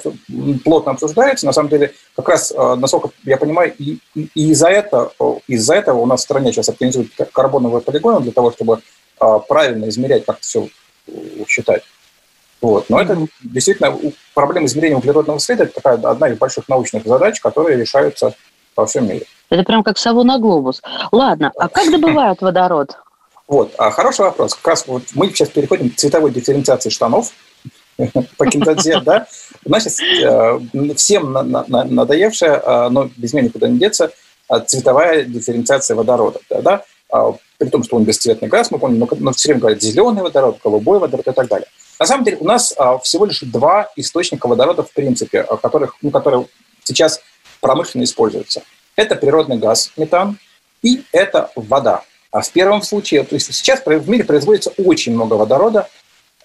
плотно 0.65 0.91
обсуждаются. 0.91 1.45
На 1.45 1.53
самом 1.53 1.69
деле, 1.69 1.93
как 2.15 2.27
раз, 2.27 2.53
а, 2.55 2.75
насколько 2.75 3.09
я 3.23 3.37
понимаю, 3.37 3.73
и, 3.77 3.99
и 4.13 4.29
из-за 4.51 4.67
этого, 4.67 5.13
из-за 5.47 5.75
этого 5.75 5.99
у 5.99 6.05
нас 6.05 6.21
в 6.21 6.23
стране 6.23 6.51
сейчас 6.51 6.69
организуют 6.69 7.11
карбоновые 7.31 7.81
полигоны 7.81 8.19
для 8.19 8.33
того, 8.33 8.51
чтобы 8.51 8.81
а, 9.19 9.39
правильно 9.39 9.87
измерять, 9.87 10.25
как 10.25 10.37
это 10.37 10.45
все 10.45 10.67
считать. 11.47 11.83
Вот. 12.59 12.89
Но 12.89 12.99
это 12.99 13.17
действительно 13.41 13.97
проблема 14.33 14.65
измерения 14.65 14.97
углеродного 14.97 15.39
следа– 15.39 15.63
это 15.65 15.75
такая 15.75 15.93
одна 15.95 16.27
из 16.27 16.37
больших 16.37 16.67
научных 16.67 17.05
задач, 17.05 17.39
которые 17.39 17.77
решаются 17.77 18.33
во 18.75 18.85
всем 18.87 19.07
мире. 19.07 19.25
Это 19.49 19.63
прям 19.63 19.83
как 19.83 19.97
сову 19.97 20.23
на 20.23 20.37
глобус. 20.37 20.81
Ладно, 21.13 21.53
а 21.55 21.69
как 21.69 21.89
добывают 21.91 22.41
водород? 22.41 22.97
Вот, 23.47 23.73
хороший 23.77 24.25
вопрос. 24.25 24.55
Как 24.55 24.67
раз 24.67 24.87
вот 24.87 25.03
мы 25.13 25.29
сейчас 25.29 25.47
переходим 25.47 25.91
к 25.91 25.95
цветовой 25.95 26.31
дифференциации 26.31 26.89
штанов– 26.89 27.31
по 28.37 28.45
киндадзе, 28.45 28.99
да, 29.01 29.27
значит, 29.65 29.93
э, 29.99 30.59
всем 30.95 31.31
надоевшая, 31.31 32.59
э, 32.59 32.89
но 32.89 33.09
без 33.17 33.33
меня 33.33 33.45
никуда 33.45 33.67
не 33.67 33.79
деться, 33.79 34.11
э, 34.49 34.59
цветовая 34.65 35.23
дифференциация 35.23 35.95
водорода, 35.95 36.39
да, 36.49 36.83
а, 37.09 37.33
при 37.57 37.69
том, 37.69 37.83
что 37.83 37.95
он 37.95 38.03
бесцветный 38.03 38.49
газ, 38.49 38.69
мы 38.69 38.79
помним, 38.79 39.07
но 39.19 39.31
все 39.31 39.49
время 39.49 39.61
говорят 39.61 39.81
зеленый 39.81 40.21
водород, 40.21 40.59
голубой 40.63 40.99
водород 40.99 41.27
и 41.27 41.31
так 41.31 41.47
далее. 41.47 41.67
На 41.99 42.05
самом 42.05 42.25
деле 42.25 42.37
у 42.37 42.45
нас 42.45 42.75
всего 43.03 43.25
лишь 43.25 43.39
два 43.39 43.89
источника 43.95 44.47
водорода, 44.47 44.83
в 44.83 44.91
принципе, 44.91 45.43
которых, 45.43 45.95
ну, 46.01 46.11
которые 46.11 46.47
сейчас 46.83 47.21
промышленно 47.61 48.03
используются. 48.03 48.61
Это 48.95 49.15
природный 49.15 49.57
газ, 49.57 49.91
метан, 49.95 50.37
и 50.83 51.03
это 51.11 51.49
вода. 51.55 52.03
А 52.31 52.41
в 52.41 52.51
первом 52.51 52.81
случае, 52.81 53.23
то 53.23 53.35
есть 53.35 53.51
сейчас 53.53 53.81
в 53.83 54.09
мире 54.09 54.23
производится 54.25 54.71
очень 54.77 55.13
много 55.13 55.35
водорода, 55.35 55.79
а, 55.79 55.89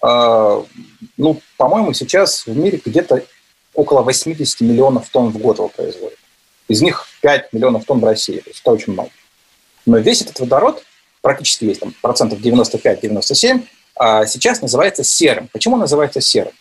ну, 0.03 1.39
по-моему, 1.57 1.93
сейчас 1.93 2.45
в 2.45 2.57
мире 2.57 2.81
где-то 2.83 3.23
около 3.73 4.01
80 4.01 4.61
миллионов 4.61 5.09
тонн 5.09 5.29
в 5.29 5.37
год 5.37 5.57
его 5.57 5.69
производят. 5.69 6.17
Из 6.67 6.81
них 6.81 7.07
5 7.21 7.53
миллионов 7.53 7.85
тонн 7.85 7.99
в 7.99 8.05
России. 8.05 8.39
То 8.39 8.49
есть 8.49 8.61
это 8.61 8.71
очень 8.71 8.93
много. 8.93 9.09
Но 9.85 9.97
весь 9.97 10.21
этот 10.21 10.39
водород, 10.39 10.83
практически 11.21 11.65
весь, 11.65 11.79
там, 11.79 11.93
процентов 12.01 12.39
95-97, 12.39 13.63
а, 13.95 14.25
сейчас 14.25 14.61
называется 14.61 15.03
серым. 15.03 15.49
Почему 15.51 15.77
называется 15.77 16.21
серым? 16.21 16.53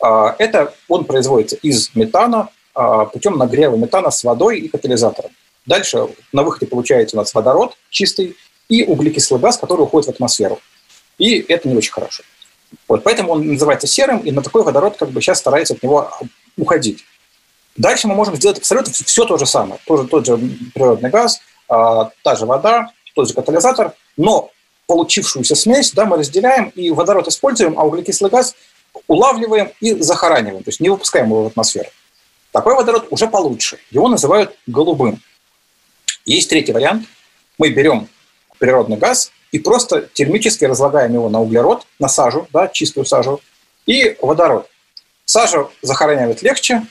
А, 0.00 0.34
это 0.38 0.74
он 0.88 1.04
производится 1.04 1.56
из 1.56 1.94
метана, 1.94 2.50
путем 3.12 3.38
нагрева 3.38 3.74
метана 3.76 4.10
с 4.10 4.22
водой 4.22 4.60
и 4.60 4.68
катализатором. 4.68 5.30
Дальше 5.64 6.08
на 6.32 6.42
выходе 6.42 6.66
получается 6.66 7.16
у 7.16 7.20
нас 7.20 7.32
водород 7.32 7.74
чистый 7.88 8.36
и 8.68 8.84
углекислый 8.84 9.40
газ, 9.40 9.56
который 9.56 9.82
уходит 9.82 10.08
в 10.08 10.10
атмосферу. 10.10 10.60
И 11.16 11.38
это 11.38 11.68
не 11.70 11.74
очень 11.74 11.92
хорошо. 11.92 12.22
Вот, 12.88 13.02
поэтому 13.02 13.32
он 13.32 13.46
называется 13.46 13.86
серым, 13.86 14.18
и 14.18 14.30
на 14.30 14.42
такой 14.42 14.62
водород 14.62 14.96
как 14.96 15.10
бы 15.10 15.20
сейчас 15.20 15.38
старается 15.38 15.74
от 15.74 15.82
него 15.82 16.10
уходить. 16.56 17.04
Дальше 17.76 18.08
мы 18.08 18.14
можем 18.14 18.36
сделать 18.36 18.58
абсолютно 18.58 18.92
все 18.92 19.24
то 19.24 19.36
же 19.36 19.46
самое. 19.46 19.80
Тоже 19.86 20.08
тот 20.08 20.26
же 20.26 20.38
природный 20.74 21.10
газ, 21.10 21.40
а, 21.68 22.10
та 22.22 22.34
же 22.36 22.46
вода, 22.46 22.90
тот 23.14 23.28
же 23.28 23.34
катализатор, 23.34 23.92
но 24.16 24.50
получившуюся 24.86 25.54
смесь 25.54 25.92
да, 25.92 26.04
мы 26.04 26.16
разделяем 26.16 26.68
и 26.70 26.90
водород 26.90 27.28
используем, 27.28 27.78
а 27.78 27.84
углекислый 27.84 28.30
газ 28.30 28.54
улавливаем 29.08 29.72
и 29.80 30.00
захораниваем, 30.00 30.62
то 30.62 30.70
есть 30.70 30.80
не 30.80 30.88
выпускаем 30.88 31.26
его 31.26 31.44
в 31.44 31.46
атмосферу. 31.48 31.88
Такой 32.52 32.74
водород 32.74 33.08
уже 33.10 33.26
получше. 33.26 33.78
Его 33.90 34.08
называют 34.08 34.56
голубым. 34.66 35.20
Есть 36.24 36.48
третий 36.48 36.72
вариант. 36.72 37.06
Мы 37.58 37.70
берем 37.70 38.08
природный 38.58 38.96
газ 38.96 39.30
и 39.52 39.58
просто 39.58 40.08
термически 40.12 40.64
разлагаем 40.64 41.14
его 41.14 41.28
на 41.28 41.40
углерод, 41.40 41.86
на 41.98 42.08
сажу, 42.08 42.46
да, 42.52 42.68
чистую 42.68 43.04
сажу, 43.04 43.40
и 43.86 44.16
водород. 44.20 44.68
Сажу 45.24 45.70
захоранивать 45.82 46.42
легче, 46.42 46.86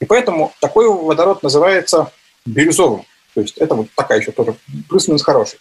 и 0.00 0.04
поэтому 0.04 0.52
такой 0.60 0.88
водород 0.88 1.42
называется 1.42 2.12
бирюзовым. 2.44 3.04
То 3.34 3.40
есть 3.40 3.56
это 3.58 3.74
вот 3.74 3.88
такая 3.96 4.20
еще 4.20 4.32
тоже 4.32 4.54
плюс-минус 4.88 5.22
хороший. 5.22 5.58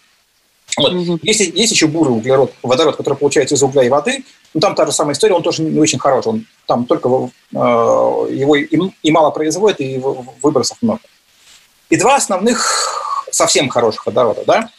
Вот. 0.77 0.93
Угу. 0.93 1.19
Есть, 1.23 1.41
есть 1.41 1.71
еще 1.71 1.87
бурый 1.87 2.15
углерод, 2.15 2.53
водород, 2.63 2.95
который 2.95 3.15
получается 3.15 3.55
из 3.55 3.63
угля 3.63 3.83
и 3.83 3.89
воды. 3.89 4.23
Ну, 4.53 4.61
там 4.61 4.75
та 4.75 4.85
же 4.85 4.91
самая 4.91 5.13
история, 5.13 5.35
он 5.35 5.43
тоже 5.43 5.61
не 5.63 5.79
очень 5.79 5.99
хороший. 5.99 6.29
Он, 6.29 6.45
там 6.65 6.85
только 6.85 7.09
э, 7.09 7.55
его 7.55 8.55
и, 8.55 8.77
и 9.01 9.11
мало 9.11 9.31
производит, 9.31 9.81
и 9.81 10.01
выбросов 10.41 10.77
много. 10.81 11.01
И 11.89 11.97
два 11.97 12.15
основных 12.15 13.25
совсем 13.31 13.69
хороших 13.69 14.05
водорода. 14.05 14.43
Да? 14.45 14.69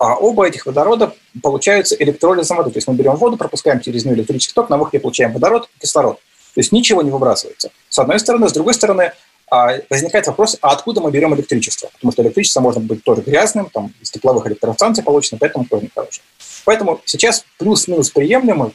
А 0.00 0.14
оба 0.14 0.48
этих 0.48 0.64
водорода 0.64 1.14
получаются 1.42 1.94
электролизом 1.94 2.56
воды. 2.56 2.70
То 2.70 2.78
есть 2.78 2.88
мы 2.88 2.94
берем 2.94 3.16
воду, 3.16 3.36
пропускаем 3.36 3.80
через 3.80 4.06
нее 4.06 4.14
электрический 4.14 4.54
ток, 4.54 4.70
на 4.70 4.78
выходе 4.78 4.98
получаем 4.98 5.34
водород 5.34 5.68
и 5.76 5.80
кислород. 5.80 6.16
То 6.54 6.60
есть 6.60 6.72
ничего 6.72 7.02
не 7.02 7.10
выбрасывается. 7.10 7.70
С 7.90 7.98
одной 7.98 8.18
стороны. 8.18 8.48
С 8.48 8.54
другой 8.54 8.72
стороны, 8.72 9.12
а, 9.50 9.74
возникает 9.90 10.26
вопрос, 10.26 10.56
а 10.62 10.70
откуда 10.70 11.02
мы 11.02 11.10
берем 11.10 11.34
электричество? 11.34 11.90
Потому 11.92 12.12
что 12.12 12.22
электричество 12.22 12.62
может 12.62 12.82
быть 12.82 13.04
тоже 13.04 13.20
грязным, 13.20 13.68
там 13.68 13.92
из 14.00 14.10
тепловых 14.10 14.46
электростанций 14.46 15.04
получено, 15.04 15.36
поэтому 15.38 15.66
тоже 15.66 15.82
нехорошее. 15.84 16.24
Поэтому 16.64 17.02
сейчас 17.04 17.44
плюс-минус 17.58 18.08
приемлемый 18.08 18.74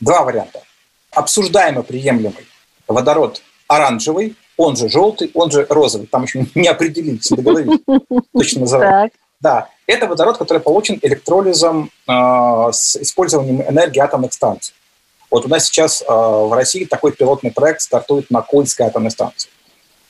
два 0.00 0.22
варианта. 0.22 0.62
Обсуждаемо 1.10 1.82
приемлемый 1.82 2.46
водород 2.88 3.42
оранжевый, 3.68 4.36
он 4.56 4.74
же 4.76 4.88
желтый, 4.88 5.30
он 5.34 5.50
же 5.50 5.66
розовый. 5.68 6.06
Там 6.06 6.22
еще 6.22 6.46
не 6.54 6.68
определились, 6.68 7.28
договорились. 7.28 7.80
Точно 8.32 8.60
называют. 8.62 9.12
Да, 9.38 9.68
это 9.86 10.06
водород, 10.06 10.38
который 10.38 10.58
получен 10.58 10.98
электролизом 11.02 11.90
э, 12.08 12.12
с 12.72 12.96
использованием 12.96 13.62
энергии 13.62 14.00
атомных 14.00 14.32
станций. 14.32 14.74
Вот 15.30 15.46
у 15.46 15.48
нас 15.48 15.66
сейчас 15.66 16.02
э, 16.02 16.06
в 16.08 16.52
России 16.52 16.84
такой 16.84 17.12
пилотный 17.12 17.50
проект 17.50 17.82
стартует 17.82 18.30
на 18.30 18.42
Кольской 18.42 18.86
атомной 18.86 19.10
станции. 19.10 19.50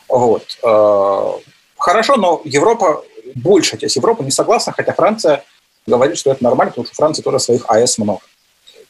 Вот. 0.09 0.59
Э, 0.62 1.33
хорошо, 1.76 2.16
но 2.16 2.40
Европа, 2.45 3.04
большая 3.35 3.80
часть 3.80 3.97
Европы 3.97 4.25
не 4.25 4.30
согласна, 4.30 4.73
хотя 4.73 4.92
Франция 4.92 5.45
говорит, 5.87 6.18
что 6.18 6.30
это 6.33 6.42
нормально, 6.42 6.71
потому 6.73 6.87
что 6.87 6.92
у 6.92 6.97
Франции 6.97 7.23
тоже 7.23 7.38
своих 7.38 7.64
АЭС 7.68 7.99
много. 7.99 8.21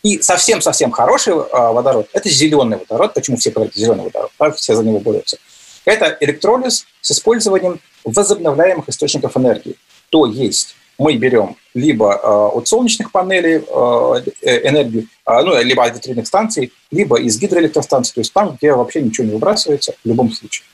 И 0.03 0.23
совсем-совсем 0.23 0.93
хороший 0.93 1.35
э, 1.35 1.43
водород– 1.51 2.09
это 2.13 2.29
зеленый 2.29 2.79
водород. 2.79 3.15
Почему 3.15 3.37
все 3.37 3.51
говорят 3.51 3.75
зеленый 3.75 4.05
водород? 4.05 4.31
Да, 4.39 4.51
все 4.53 4.75
за 4.75 4.85
него 4.85 5.01
борются. 5.01 5.39
Это 5.85 6.17
электролиз 6.21 6.87
с 7.01 7.13
использованием 7.13 7.81
возобновляемых 8.05 8.89
источников 8.89 9.37
энергии. 9.37 9.77
То 10.17 10.25
есть 10.25 10.75
мы 10.99 11.17
берем 11.17 11.57
либо 11.75 12.15
э, 12.15 12.57
от 12.57 12.67
солнечных 12.67 13.13
панелей 13.13 13.57
э, 13.57 14.61
энергию, 14.67 15.09
э, 15.27 15.43
ну, 15.43 15.63
либо 15.63 15.85
от 15.85 15.95
ветряных 15.95 16.27
станций, 16.27 16.73
либо 16.91 17.21
из 17.21 17.39
гидроэлектростанций, 17.39 18.15
то 18.15 18.21
есть 18.21 18.33
там, 18.33 18.57
где 18.57 18.73
вообще 18.73 19.03
ничего 19.03 19.27
не 19.27 19.35
выбрасывается 19.35 19.95
в 20.03 20.09
любом 20.09 20.33
случае. 20.33 20.65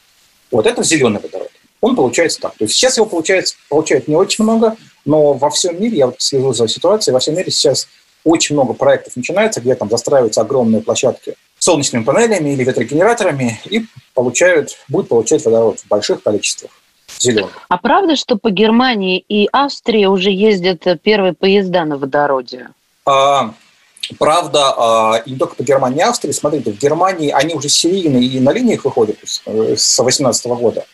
Вот 0.53 0.67
это 0.67 0.85
зеленый 0.85 1.21
водород. 1.21 1.51
Он 1.81 1.97
получается 1.97 2.41
так. 2.41 2.55
То 2.57 2.65
есть 2.65 2.77
сейчас 2.77 2.99
его 2.99 3.07
получается, 3.07 3.57
получает 3.69 4.07
не 4.07 4.15
очень 4.15 4.45
много, 4.45 4.77
но 5.05 5.33
во 5.33 5.51
всем 5.51 5.83
мире, 5.83 5.97
я 5.97 6.07
вот 6.07 6.21
слежу 6.21 6.53
за 6.53 6.69
ситуацией, 6.69 7.15
во 7.15 7.19
всем 7.19 7.35
мире 7.35 7.51
сейчас 7.51 7.89
очень 8.23 8.55
много 8.55 8.75
проектов 8.75 9.17
начинается, 9.17 9.61
где 9.61 9.75
там 9.75 9.91
застраиваются 9.91 10.43
огромные 10.43 10.83
площадки 10.83 11.35
солнечными 11.59 12.05
панелями 12.05 12.51
или 12.51 12.63
ветрогенераторами 12.63 13.61
и 13.65 13.87
получают, 14.15 14.77
будут 14.87 15.09
получать 15.09 15.45
водород 15.45 15.81
в 15.81 15.89
больших 15.89 16.23
количествах. 16.23 16.71
Зеленый. 17.23 17.51
А 17.69 17.79
правда, 17.79 18.17
что 18.17 18.37
по 18.37 18.51
Германии 18.51 19.19
и 19.19 19.49
Австрии 19.53 20.07
уже 20.07 20.31
ездят 20.31 20.85
первые 21.03 21.35
поезда 21.35 21.85
на 21.85 21.97
водороде? 21.97 22.71
А, 23.07 23.55
Правда, 24.19 24.75
а, 24.77 25.23
и 25.25 25.31
не 25.31 25.39
только 25.39 25.55
по 25.55 25.63
Германии 25.63 25.99
и 25.99 26.03
Австрии. 26.03 26.33
Смотрите, 26.33 26.73
в 26.73 26.79
Германии 26.79 27.31
они 27.31 27.55
уже 27.55 27.69
серийные 27.69 28.25
и 28.25 28.41
на 28.41 28.51
линиях 28.51 28.85
выходят 28.85 29.17
с 29.23 29.43
2018 29.47 30.47
года. 30.47 30.85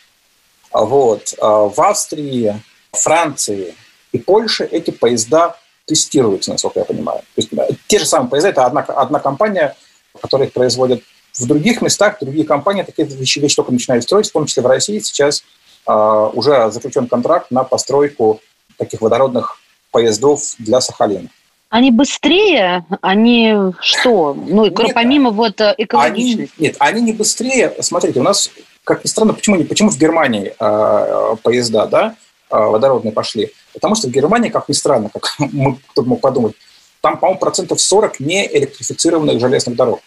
А 0.71 0.85
вот. 0.85 1.33
А 1.41 1.67
в 1.67 1.79
Австрии, 1.81 2.61
Франции 2.91 3.75
и 4.11 4.19
Польше 4.19 4.67
эти 4.71 4.91
поезда 4.91 5.57
тестируются, 5.85 6.51
насколько 6.51 6.79
я 6.79 6.85
понимаю. 6.85 7.19
То 7.35 7.41
есть, 7.41 7.49
те 7.87 7.99
же 7.99 8.05
самые 8.05 8.29
поезда, 8.29 8.49
это 8.49 8.65
одна, 8.65 8.81
одна 8.81 9.19
компания, 9.19 9.75
которая 10.21 10.47
их 10.47 10.53
производит 10.53 11.03
в 11.33 11.47
других 11.47 11.81
местах, 11.81 12.17
другие 12.21 12.45
компании 12.45 12.83
такие 12.83 13.07
вещи, 13.07 13.39
вещи 13.39 13.55
только 13.55 13.71
начинают 13.71 14.03
строить, 14.03 14.29
в 14.29 14.31
том 14.31 14.45
числе 14.45 14.61
в 14.61 14.67
России 14.67 14.99
сейчас 14.99 15.39
э, 15.39 15.43
уже 15.91 16.71
заключен 16.71 17.07
контракт 17.07 17.49
на 17.51 17.63
постройку 17.63 18.41
таких 18.77 19.01
водородных 19.01 19.59
поездов 19.91 20.41
для 20.59 20.81
Сахалина. 20.81 21.29
Они 21.69 21.91
быстрее, 21.91 22.85
они 23.01 23.53
что? 23.79 24.33
Ну, 24.33 24.65
нет, 24.65 24.93
помимо 24.95 25.29
вот 25.29 25.61
экологичности. 25.61 26.53
Они, 26.57 26.67
нет, 26.67 26.75
они 26.79 27.01
не 27.01 27.13
быстрее. 27.13 27.75
Смотрите, 27.81 28.19
у 28.19 28.23
нас, 28.23 28.49
как 28.83 29.03
ни 29.03 29.07
странно, 29.07 29.33
почему, 29.33 29.63
почему 29.65 29.91
в 29.91 29.97
Германии 29.97 30.55
э, 30.59 31.35
поезда, 31.43 31.85
да, 31.85 32.15
э, 32.49 32.57
водородные 32.57 33.11
пошли? 33.11 33.51
Потому 33.71 33.93
что 33.93 34.07
в 34.07 34.11
Германии, 34.11 34.49
как 34.49 34.67
ни 34.67 34.73
странно, 34.73 35.09
как 35.09 35.35
мы, 35.39 35.77
кто 35.91 36.01
мог 36.01 36.21
подумать, 36.21 36.55
там, 37.01 37.17
по-моему, 37.17 37.39
процентов 37.39 37.79
40 37.79 38.19
не 38.19 38.47
электрифицированных 38.47 39.39
железных 39.39 39.75
дорог. 39.75 40.01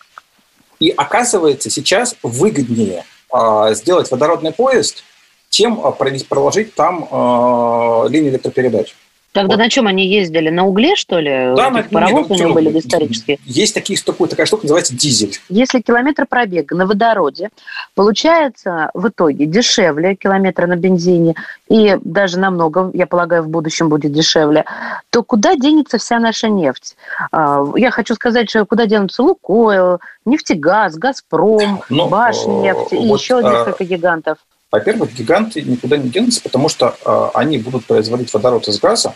И 0.80 0.90
оказывается, 0.90 1.70
сейчас 1.70 2.16
выгоднее 2.24 3.04
э, 3.32 3.74
сделать 3.74 4.10
водородный 4.10 4.50
поезд, 4.52 5.04
чем 5.52 5.78
э, 5.84 5.92
проложить 6.28 6.74
там 6.74 7.06
э, 7.10 8.08
линии 8.08 8.30
электропередач. 8.30 8.94
Тогда 9.32 9.56
вот. 9.56 9.62
на 9.62 9.70
чем 9.70 9.86
они 9.86 10.06
ездили? 10.06 10.50
На 10.50 10.66
угле, 10.66 10.94
что 10.94 11.18
ли? 11.18 11.54
Да, 11.56 11.70
на 11.70 11.82
паровозы 11.82 12.34
у 12.34 12.36
них 12.36 12.54
были 12.54 12.78
исторические. 12.78 13.38
Есть 13.46 13.74
такие, 13.74 13.98
такая, 13.98 14.28
такая 14.28 14.46
штука, 14.46 14.64
называется 14.64 14.94
дизель. 14.94 15.38
Если 15.48 15.80
километр 15.80 16.26
пробега 16.26 16.76
на 16.76 16.84
водороде 16.84 17.48
получается 17.94 18.90
в 18.92 19.08
итоге 19.08 19.46
дешевле 19.46 20.16
километра 20.16 20.66
на 20.66 20.76
бензине, 20.76 21.34
и 21.68 21.96
даже 22.02 22.38
намного, 22.38 22.90
я 22.92 23.06
полагаю, 23.06 23.42
в 23.42 23.48
будущем 23.48 23.88
будет 23.88 24.12
дешевле, 24.12 24.66
то 25.08 25.22
куда 25.22 25.56
денется 25.56 25.96
вся 25.96 26.18
наша 26.18 26.50
нефть? 26.50 26.96
А, 27.30 27.64
я 27.76 27.90
хочу 27.90 28.14
сказать, 28.14 28.50
что 28.50 28.66
куда 28.66 28.84
денутся 28.84 29.22
Лукойл, 29.22 29.98
нефтегаз, 30.26 30.96
Газпром, 30.96 31.82
ну, 31.88 32.08
Башнефть 32.08 32.78
вот, 32.78 32.92
и 32.92 32.96
еще 32.96 33.38
а, 33.38 33.42
несколько 33.42 33.84
гигантов. 33.84 34.36
Во-первых, 34.72 35.12
гиганты 35.12 35.60
никуда 35.60 35.98
не 35.98 36.08
денутся, 36.08 36.40
потому 36.40 36.70
что 36.70 36.96
э, 37.04 37.28
они 37.34 37.58
будут 37.58 37.84
производить 37.84 38.32
водород 38.32 38.66
из 38.68 38.80
газа, 38.80 39.14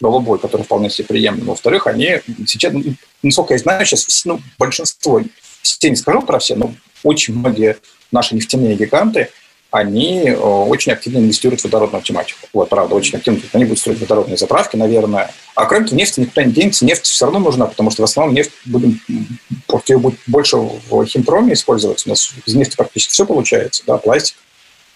голубой, 0.00 0.40
который 0.40 0.62
вполне 0.62 0.90
себе 0.90 1.06
приемлем. 1.06 1.46
Во-вторых, 1.46 1.86
они 1.86 2.20
сейчас, 2.46 2.72
ну, 2.72 2.82
насколько 3.22 3.54
я 3.54 3.58
знаю, 3.58 3.86
сейчас 3.86 4.24
ну, 4.24 4.40
большинство, 4.58 5.22
все 5.62 5.90
не 5.90 5.96
скажу 5.96 6.22
про 6.22 6.40
все, 6.40 6.56
но 6.56 6.74
очень 7.04 7.34
многие 7.38 7.76
наши 8.10 8.34
нефтяные 8.34 8.74
гиганты, 8.74 9.28
они 9.70 10.30
э, 10.30 10.34
очень 10.34 10.92
активно 10.92 11.18
инвестируют 11.18 11.60
в 11.60 11.64
водородную 11.64 12.02
тематику. 12.02 12.48
Вот, 12.52 12.68
правда, 12.68 12.96
очень 12.96 13.18
активно. 13.18 13.40
Они 13.52 13.66
будут 13.66 13.78
строить 13.78 14.00
водородные 14.00 14.36
заправки, 14.36 14.74
наверное. 14.76 15.30
А 15.54 15.66
кроме 15.66 15.84
того, 15.84 15.96
нефть 15.96 16.18
никуда 16.18 16.42
не 16.42 16.52
денется. 16.52 16.86
Нефть 16.86 17.04
все 17.04 17.26
равно 17.26 17.38
нужна, 17.38 17.66
потому 17.66 17.90
что 17.90 18.02
в 18.02 18.04
основном 18.04 18.34
нефть 18.34 18.50
будем, 18.64 18.98
ее 19.86 19.98
будет 19.98 20.18
больше 20.26 20.56
в 20.56 21.04
химпроме 21.04 21.52
использоваться. 21.52 22.08
У 22.08 22.10
нас 22.10 22.32
из 22.46 22.54
нефти 22.54 22.76
практически 22.76 23.12
все 23.12 23.26
получается, 23.26 23.82
да, 23.86 23.98
пластик, 23.98 24.36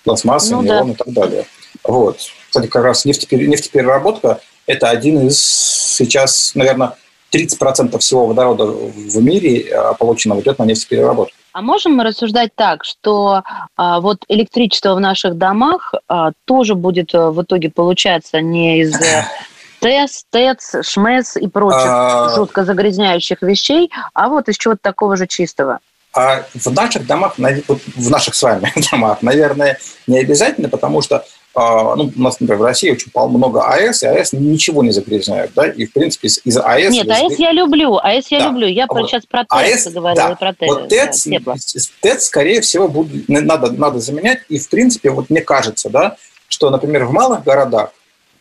пластмасса, 0.04 0.56
ну, 0.56 0.62
нейлон 0.62 0.88
да. 0.88 0.92
и 0.92 0.96
так 0.96 1.08
далее. 1.08 1.46
Вот. 1.84 2.18
Кстати, 2.48 2.66
как 2.66 2.84
раз 2.84 3.04
нефтепереработка– 3.04 4.40
это 4.66 4.88
один 4.90 5.26
из 5.26 5.40
сейчас, 5.40 6.52
наверное, 6.54 6.94
30% 7.32 7.98
всего 7.98 8.26
водорода 8.26 8.66
в 8.66 9.22
мире 9.22 9.74
а, 9.74 9.94
полученного 9.94 10.40
идет 10.40 10.58
на 10.58 10.64
нефтепереработку. 10.64 11.34
А 11.52 11.60
можем 11.60 11.94
мы 11.94 12.04
рассуждать 12.04 12.50
так, 12.54 12.84
что 12.84 13.42
а, 13.76 14.00
вот 14.00 14.24
электричество 14.28 14.94
в 14.94 15.00
наших 15.00 15.36
домах 15.36 15.94
а, 16.08 16.32
тоже 16.46 16.74
будет 16.74 17.14
а, 17.14 17.30
в 17.30 17.42
итоге 17.42 17.70
получаться 17.70 18.40
не 18.40 18.80
из 18.80 18.94
э, 19.00 19.24
ТЭС, 19.80 20.24
ТЭЦ, 20.30 20.76
ШМЭС 20.82 21.36
и 21.36 21.48
прочих 21.48 21.86
а... 21.86 22.34
жутко 22.34 22.64
загрязняющих 22.64 23.42
вещей, 23.42 23.90
а 24.14 24.28
вот 24.28 24.48
из 24.48 24.56
чего-то 24.56 24.80
такого 24.82 25.16
же 25.16 25.26
чистого? 25.26 25.80
А 26.14 26.44
в 26.54 26.70
наших 26.72 27.06
домах, 27.06 27.36
в 27.38 28.10
наших 28.10 28.34
с 28.34 28.42
вами 28.42 28.72
домах, 28.92 29.22
наверное, 29.22 29.78
не 30.06 30.18
обязательно, 30.18 30.68
потому 30.68 31.00
что 31.00 31.24
а, 31.54 31.96
ну, 31.96 32.10
у 32.14 32.20
нас, 32.20 32.40
например, 32.40 32.62
в 32.62 32.64
России 32.64 32.90
очень 32.90 33.12
много 33.14 33.62
АЭС, 33.62 34.02
и 34.02 34.06
АЭС 34.06 34.32
ничего 34.32 34.82
не 34.82 34.90
загрязняют, 34.90 35.52
да, 35.54 35.66
и, 35.66 35.84
в 35.84 35.92
принципе, 35.92 36.28
из 36.28 36.56
АЭС... 36.56 36.92
Нет, 36.92 37.06
везде... 37.06 37.26
АЭС 37.26 37.38
я 37.38 37.52
люблю, 37.52 37.98
АЭС 37.98 38.28
я 38.28 38.40
да. 38.40 38.46
люблю, 38.48 38.66
я 38.68 38.86
вот. 38.88 39.08
сейчас 39.08 39.26
про 39.26 39.44
ТЭЦ 39.44 39.48
АЭС, 39.50 39.92
говорила, 39.92 40.28
да. 40.28 40.36
про 40.36 40.54
ТЭЦ. 40.54 40.68
Вот 40.68 40.88
ТЭЦ, 40.88 41.26
да, 41.44 41.54
ТЭЦ, 42.00 42.24
скорее 42.24 42.60
всего, 42.62 42.88
будет, 42.88 43.28
надо, 43.28 43.70
надо 43.70 44.00
заменять, 44.00 44.40
и, 44.48 44.58
в 44.58 44.68
принципе, 44.70 45.10
вот 45.10 45.28
мне 45.28 45.42
кажется, 45.42 45.90
да, 45.90 46.16
что, 46.48 46.70
например, 46.70 47.04
в 47.04 47.12
малых 47.12 47.44
городах 47.44 47.90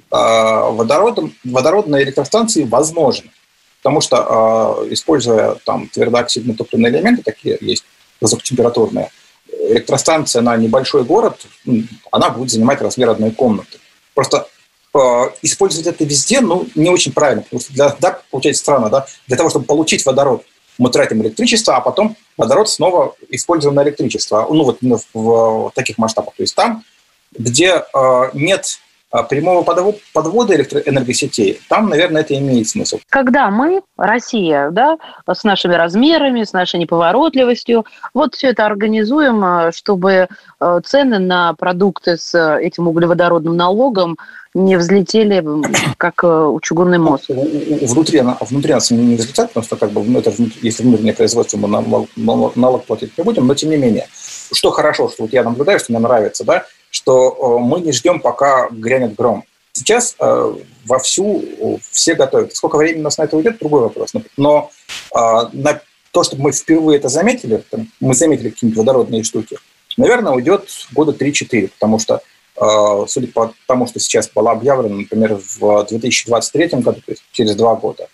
э, 0.10 0.16
водородом, 0.16 1.36
водородные 1.44 2.04
электростанции 2.04 2.64
возможны, 2.64 3.30
потому 3.82 4.00
что, 4.02 4.84
э, 4.86 4.94
используя 4.94 5.56
там 5.66 5.90
твердооксидные 5.90 6.56
топливные 6.56 6.92
элементы, 6.92 7.24
такие 7.24 7.58
есть 7.62 7.84
высокотемпературные, 8.22 9.10
электростанция 9.70 10.44
на 10.44 10.56
небольшой 10.56 11.04
город, 11.04 11.46
она 12.12 12.30
будет 12.30 12.52
занимать 12.52 12.82
размер 12.82 13.10
одной 13.10 13.32
комнаты. 13.32 13.80
Просто 14.14 14.48
э, 14.94 15.00
использовать 15.42 15.88
это 15.88 16.04
везде, 16.04 16.42
ну, 16.42 16.68
не 16.76 16.90
очень 16.90 17.12
правильно, 17.12 17.42
потому 17.42 17.60
что 17.60 17.74
для, 17.74 17.96
да, 18.00 18.22
получается 18.30 18.62
странно, 18.62 18.90
да, 18.90 19.08
для 19.28 19.38
того, 19.38 19.50
чтобы 19.50 19.66
получить 19.66 20.06
водород, 20.06 20.44
мы 20.78 20.90
тратим 20.90 21.22
электричество, 21.24 21.76
а 21.76 21.82
потом 21.82 22.16
водород 22.38 22.70
снова 22.70 23.16
используем 23.30 23.76
на 23.76 23.84
электричество, 23.84 24.48
ну, 24.50 24.64
вот 24.64 24.78
в, 24.82 25.06
в 25.14 25.72
таких 25.74 25.98
масштабах. 25.98 26.36
То 26.36 26.44
есть 26.44 26.56
там, 26.56 26.84
где 27.32 27.84
э, 27.94 28.30
нет 28.34 28.66
а 28.66 28.91
прямого 29.30 29.64
подвода 30.14 30.56
электроэнергосетей, 30.56 31.60
там, 31.70 31.90
наверное, 31.90 32.22
это 32.22 32.38
имеет 32.38 32.68
смысл. 32.68 33.00
Когда 33.10 33.50
мы, 33.50 33.82
Россия, 33.98 34.70
да, 34.72 34.98
с 35.30 35.44
нашими 35.44 35.74
размерами, 35.74 36.44
с 36.44 36.54
нашей 36.54 36.80
неповоротливостью, 36.80 37.86
вот 38.14 38.36
все 38.36 38.48
это 38.48 38.66
организуем, 38.66 39.44
а, 39.44 39.72
чтобы 39.72 40.28
а, 40.60 40.82
цены 40.82 41.20
на 41.20 41.54
продукты 41.54 42.18
с 42.18 42.58
этим 42.58 42.88
углеводородным 42.88 43.56
налогом 43.56 44.18
не 44.54 44.78
взлетели, 44.78 45.44
как 45.98 46.24
у 46.24 46.60
чугунный 46.62 46.98
мост. 46.98 47.30
Внутри, 47.30 48.22
внутри 48.42 48.74
нас 48.74 48.92
не 48.92 49.16
взлетят, 49.16 49.50
потому 49.50 49.64
что 49.64 49.78
как 49.78 49.92
бы, 49.92 50.04
ну, 50.04 50.20
это, 50.20 50.34
если 50.62 50.84
внутреннее 50.84 51.14
производство, 51.14 51.58
мы 51.58 52.08
налог 52.56 52.86
платить 52.86 53.18
не 53.18 53.24
будем, 53.24 53.48
но 53.48 53.56
тем 53.56 53.70
не 53.70 53.78
менее. 53.78 54.08
Что 54.54 54.72
хорошо, 54.72 55.10
что 55.10 55.24
вот 55.24 55.34
я 55.34 55.44
наблюдаю, 55.44 55.80
что 55.80 55.94
мне 55.94 56.00
нравится, 56.00 56.44
да, 56.44 56.66
что 56.92 57.58
э, 57.58 57.64
мы 57.64 57.82
не 57.82 57.92
ждем, 57.92 58.20
пока 58.20 58.70
грянет 58.70 59.16
гром. 59.16 59.44
Сейчас 59.74 60.16
э, 60.20 60.54
вовсю 60.86 61.80
все 61.90 62.14
готовят. 62.14 62.56
Сколько 62.56 62.76
времени 62.76 63.02
у 63.02 63.06
нас 63.06 63.18
на 63.18 63.24
это 63.24 63.38
уйдет, 63.38 63.58
другой 63.60 63.82
вопрос. 63.82 64.12
Но 64.38 64.70
э, 65.16 65.20
на 65.54 65.82
то, 66.12 66.24
чтобы 66.24 66.44
мы 66.44 66.52
впервые 66.52 67.00
это 67.00 67.10
заметили, 67.10 67.64
там, 67.70 67.88
мы 68.00 68.14
заметили 68.14 68.50
какие-нибудь 68.50 68.78
водородные 68.78 69.24
штуки, 69.24 69.58
наверное, 69.98 70.34
уйдет 70.34 70.70
года 70.92 71.12
3-4, 71.12 71.70
потому 71.70 72.00
что, 72.00 72.22
э, 72.58 73.06
судя 73.08 73.28
по 73.28 73.54
тому, 73.66 73.88
что 73.88 74.00
сейчас 74.00 74.30
было 74.30 74.52
объявлено, 74.52 74.96
например, 74.96 75.40
в 75.60 75.86
2023 75.86 76.82
году, 76.82 77.02
то 77.06 77.12
есть 77.12 77.24
через 77.32 77.56
два 77.56 77.76
года, 77.76 78.10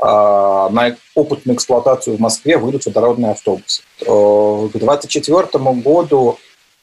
э, 0.00 0.04
на 0.04 0.96
опытную 1.14 1.56
эксплуатацию 1.56 2.16
в 2.16 2.20
Москве 2.20 2.58
выйдут 2.58 2.86
водородные 2.86 3.32
автобусы. 3.32 3.82
Э, 4.00 4.04
к 4.04 4.72
2024 4.72 5.74
году 5.80 6.38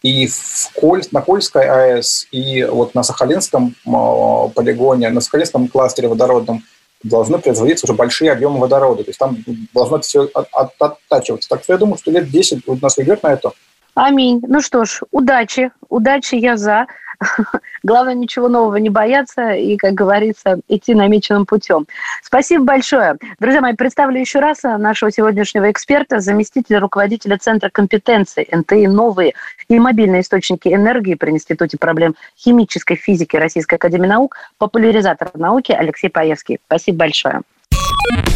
и 0.05 0.27
в 0.27 0.69
Коль, 0.75 1.01
на 1.11 1.21
Кольской 1.21 1.67
АЭС, 1.67 2.27
и 2.31 2.63
вот 2.63 2.93
на 2.93 3.01
Сахалинском 3.01 3.73
полигоне, 3.83 5.09
на 5.09 5.19
Сахалинском 5.19 5.67
кластере 5.67 6.07
водородном 6.07 6.63
должны 7.01 7.39
производиться 7.39 7.87
уже 7.87 7.93
большие 7.93 8.31
объемы 8.31 8.59
водорода. 8.59 9.03
То 9.03 9.09
есть 9.09 9.17
там 9.17 9.37
должно 9.73 9.99
все 10.01 10.29
от, 10.31 10.47
от, 10.51 10.73
оттачиваться. 10.79 11.49
Так 11.49 11.63
что 11.63 11.73
я 11.73 11.79
думаю, 11.79 11.97
что 11.97 12.11
лет 12.11 12.29
10 12.29 12.67
у 12.67 12.77
нас 12.79 12.99
уйдет 12.99 13.23
на 13.23 13.33
это. 13.33 13.53
Аминь. 13.95 14.43
Ну 14.47 14.61
что 14.61 14.85
ж, 14.85 15.01
удачи. 15.09 15.71
Удачи 15.89 16.35
я 16.35 16.55
за. 16.55 16.85
Главное, 17.83 18.13
ничего 18.13 18.47
нового 18.47 18.77
не 18.77 18.89
бояться 18.89 19.51
и, 19.51 19.77
как 19.77 19.93
говорится, 19.93 20.59
идти 20.67 20.93
намеченным 20.93 21.45
путем. 21.45 21.87
Спасибо 22.21 22.63
большое. 22.63 23.17
Друзья 23.39 23.61
мои, 23.61 23.73
представлю 23.73 24.19
еще 24.19 24.39
раз 24.39 24.63
нашего 24.63 25.11
сегодняшнего 25.11 25.71
эксперта, 25.71 26.19
заместителя 26.19 26.79
руководителя 26.79 27.37
Центра 27.37 27.69
компетенции 27.69 28.47
НТИ 28.51 28.87
«Новые 28.87 29.33
и 29.67 29.79
мобильные 29.79 30.21
источники 30.21 30.67
энергии» 30.67 31.15
при 31.15 31.31
Институте 31.31 31.77
проблем 31.77 32.15
химической 32.37 32.95
физики 32.95 33.35
Российской 33.35 33.75
Академии 33.75 34.07
Наук, 34.07 34.37
популяризатор 34.57 35.31
науки 35.33 35.71
Алексей 35.71 36.09
Паевский. 36.09 36.59
Спасибо 36.65 36.99
большое. 36.99 37.41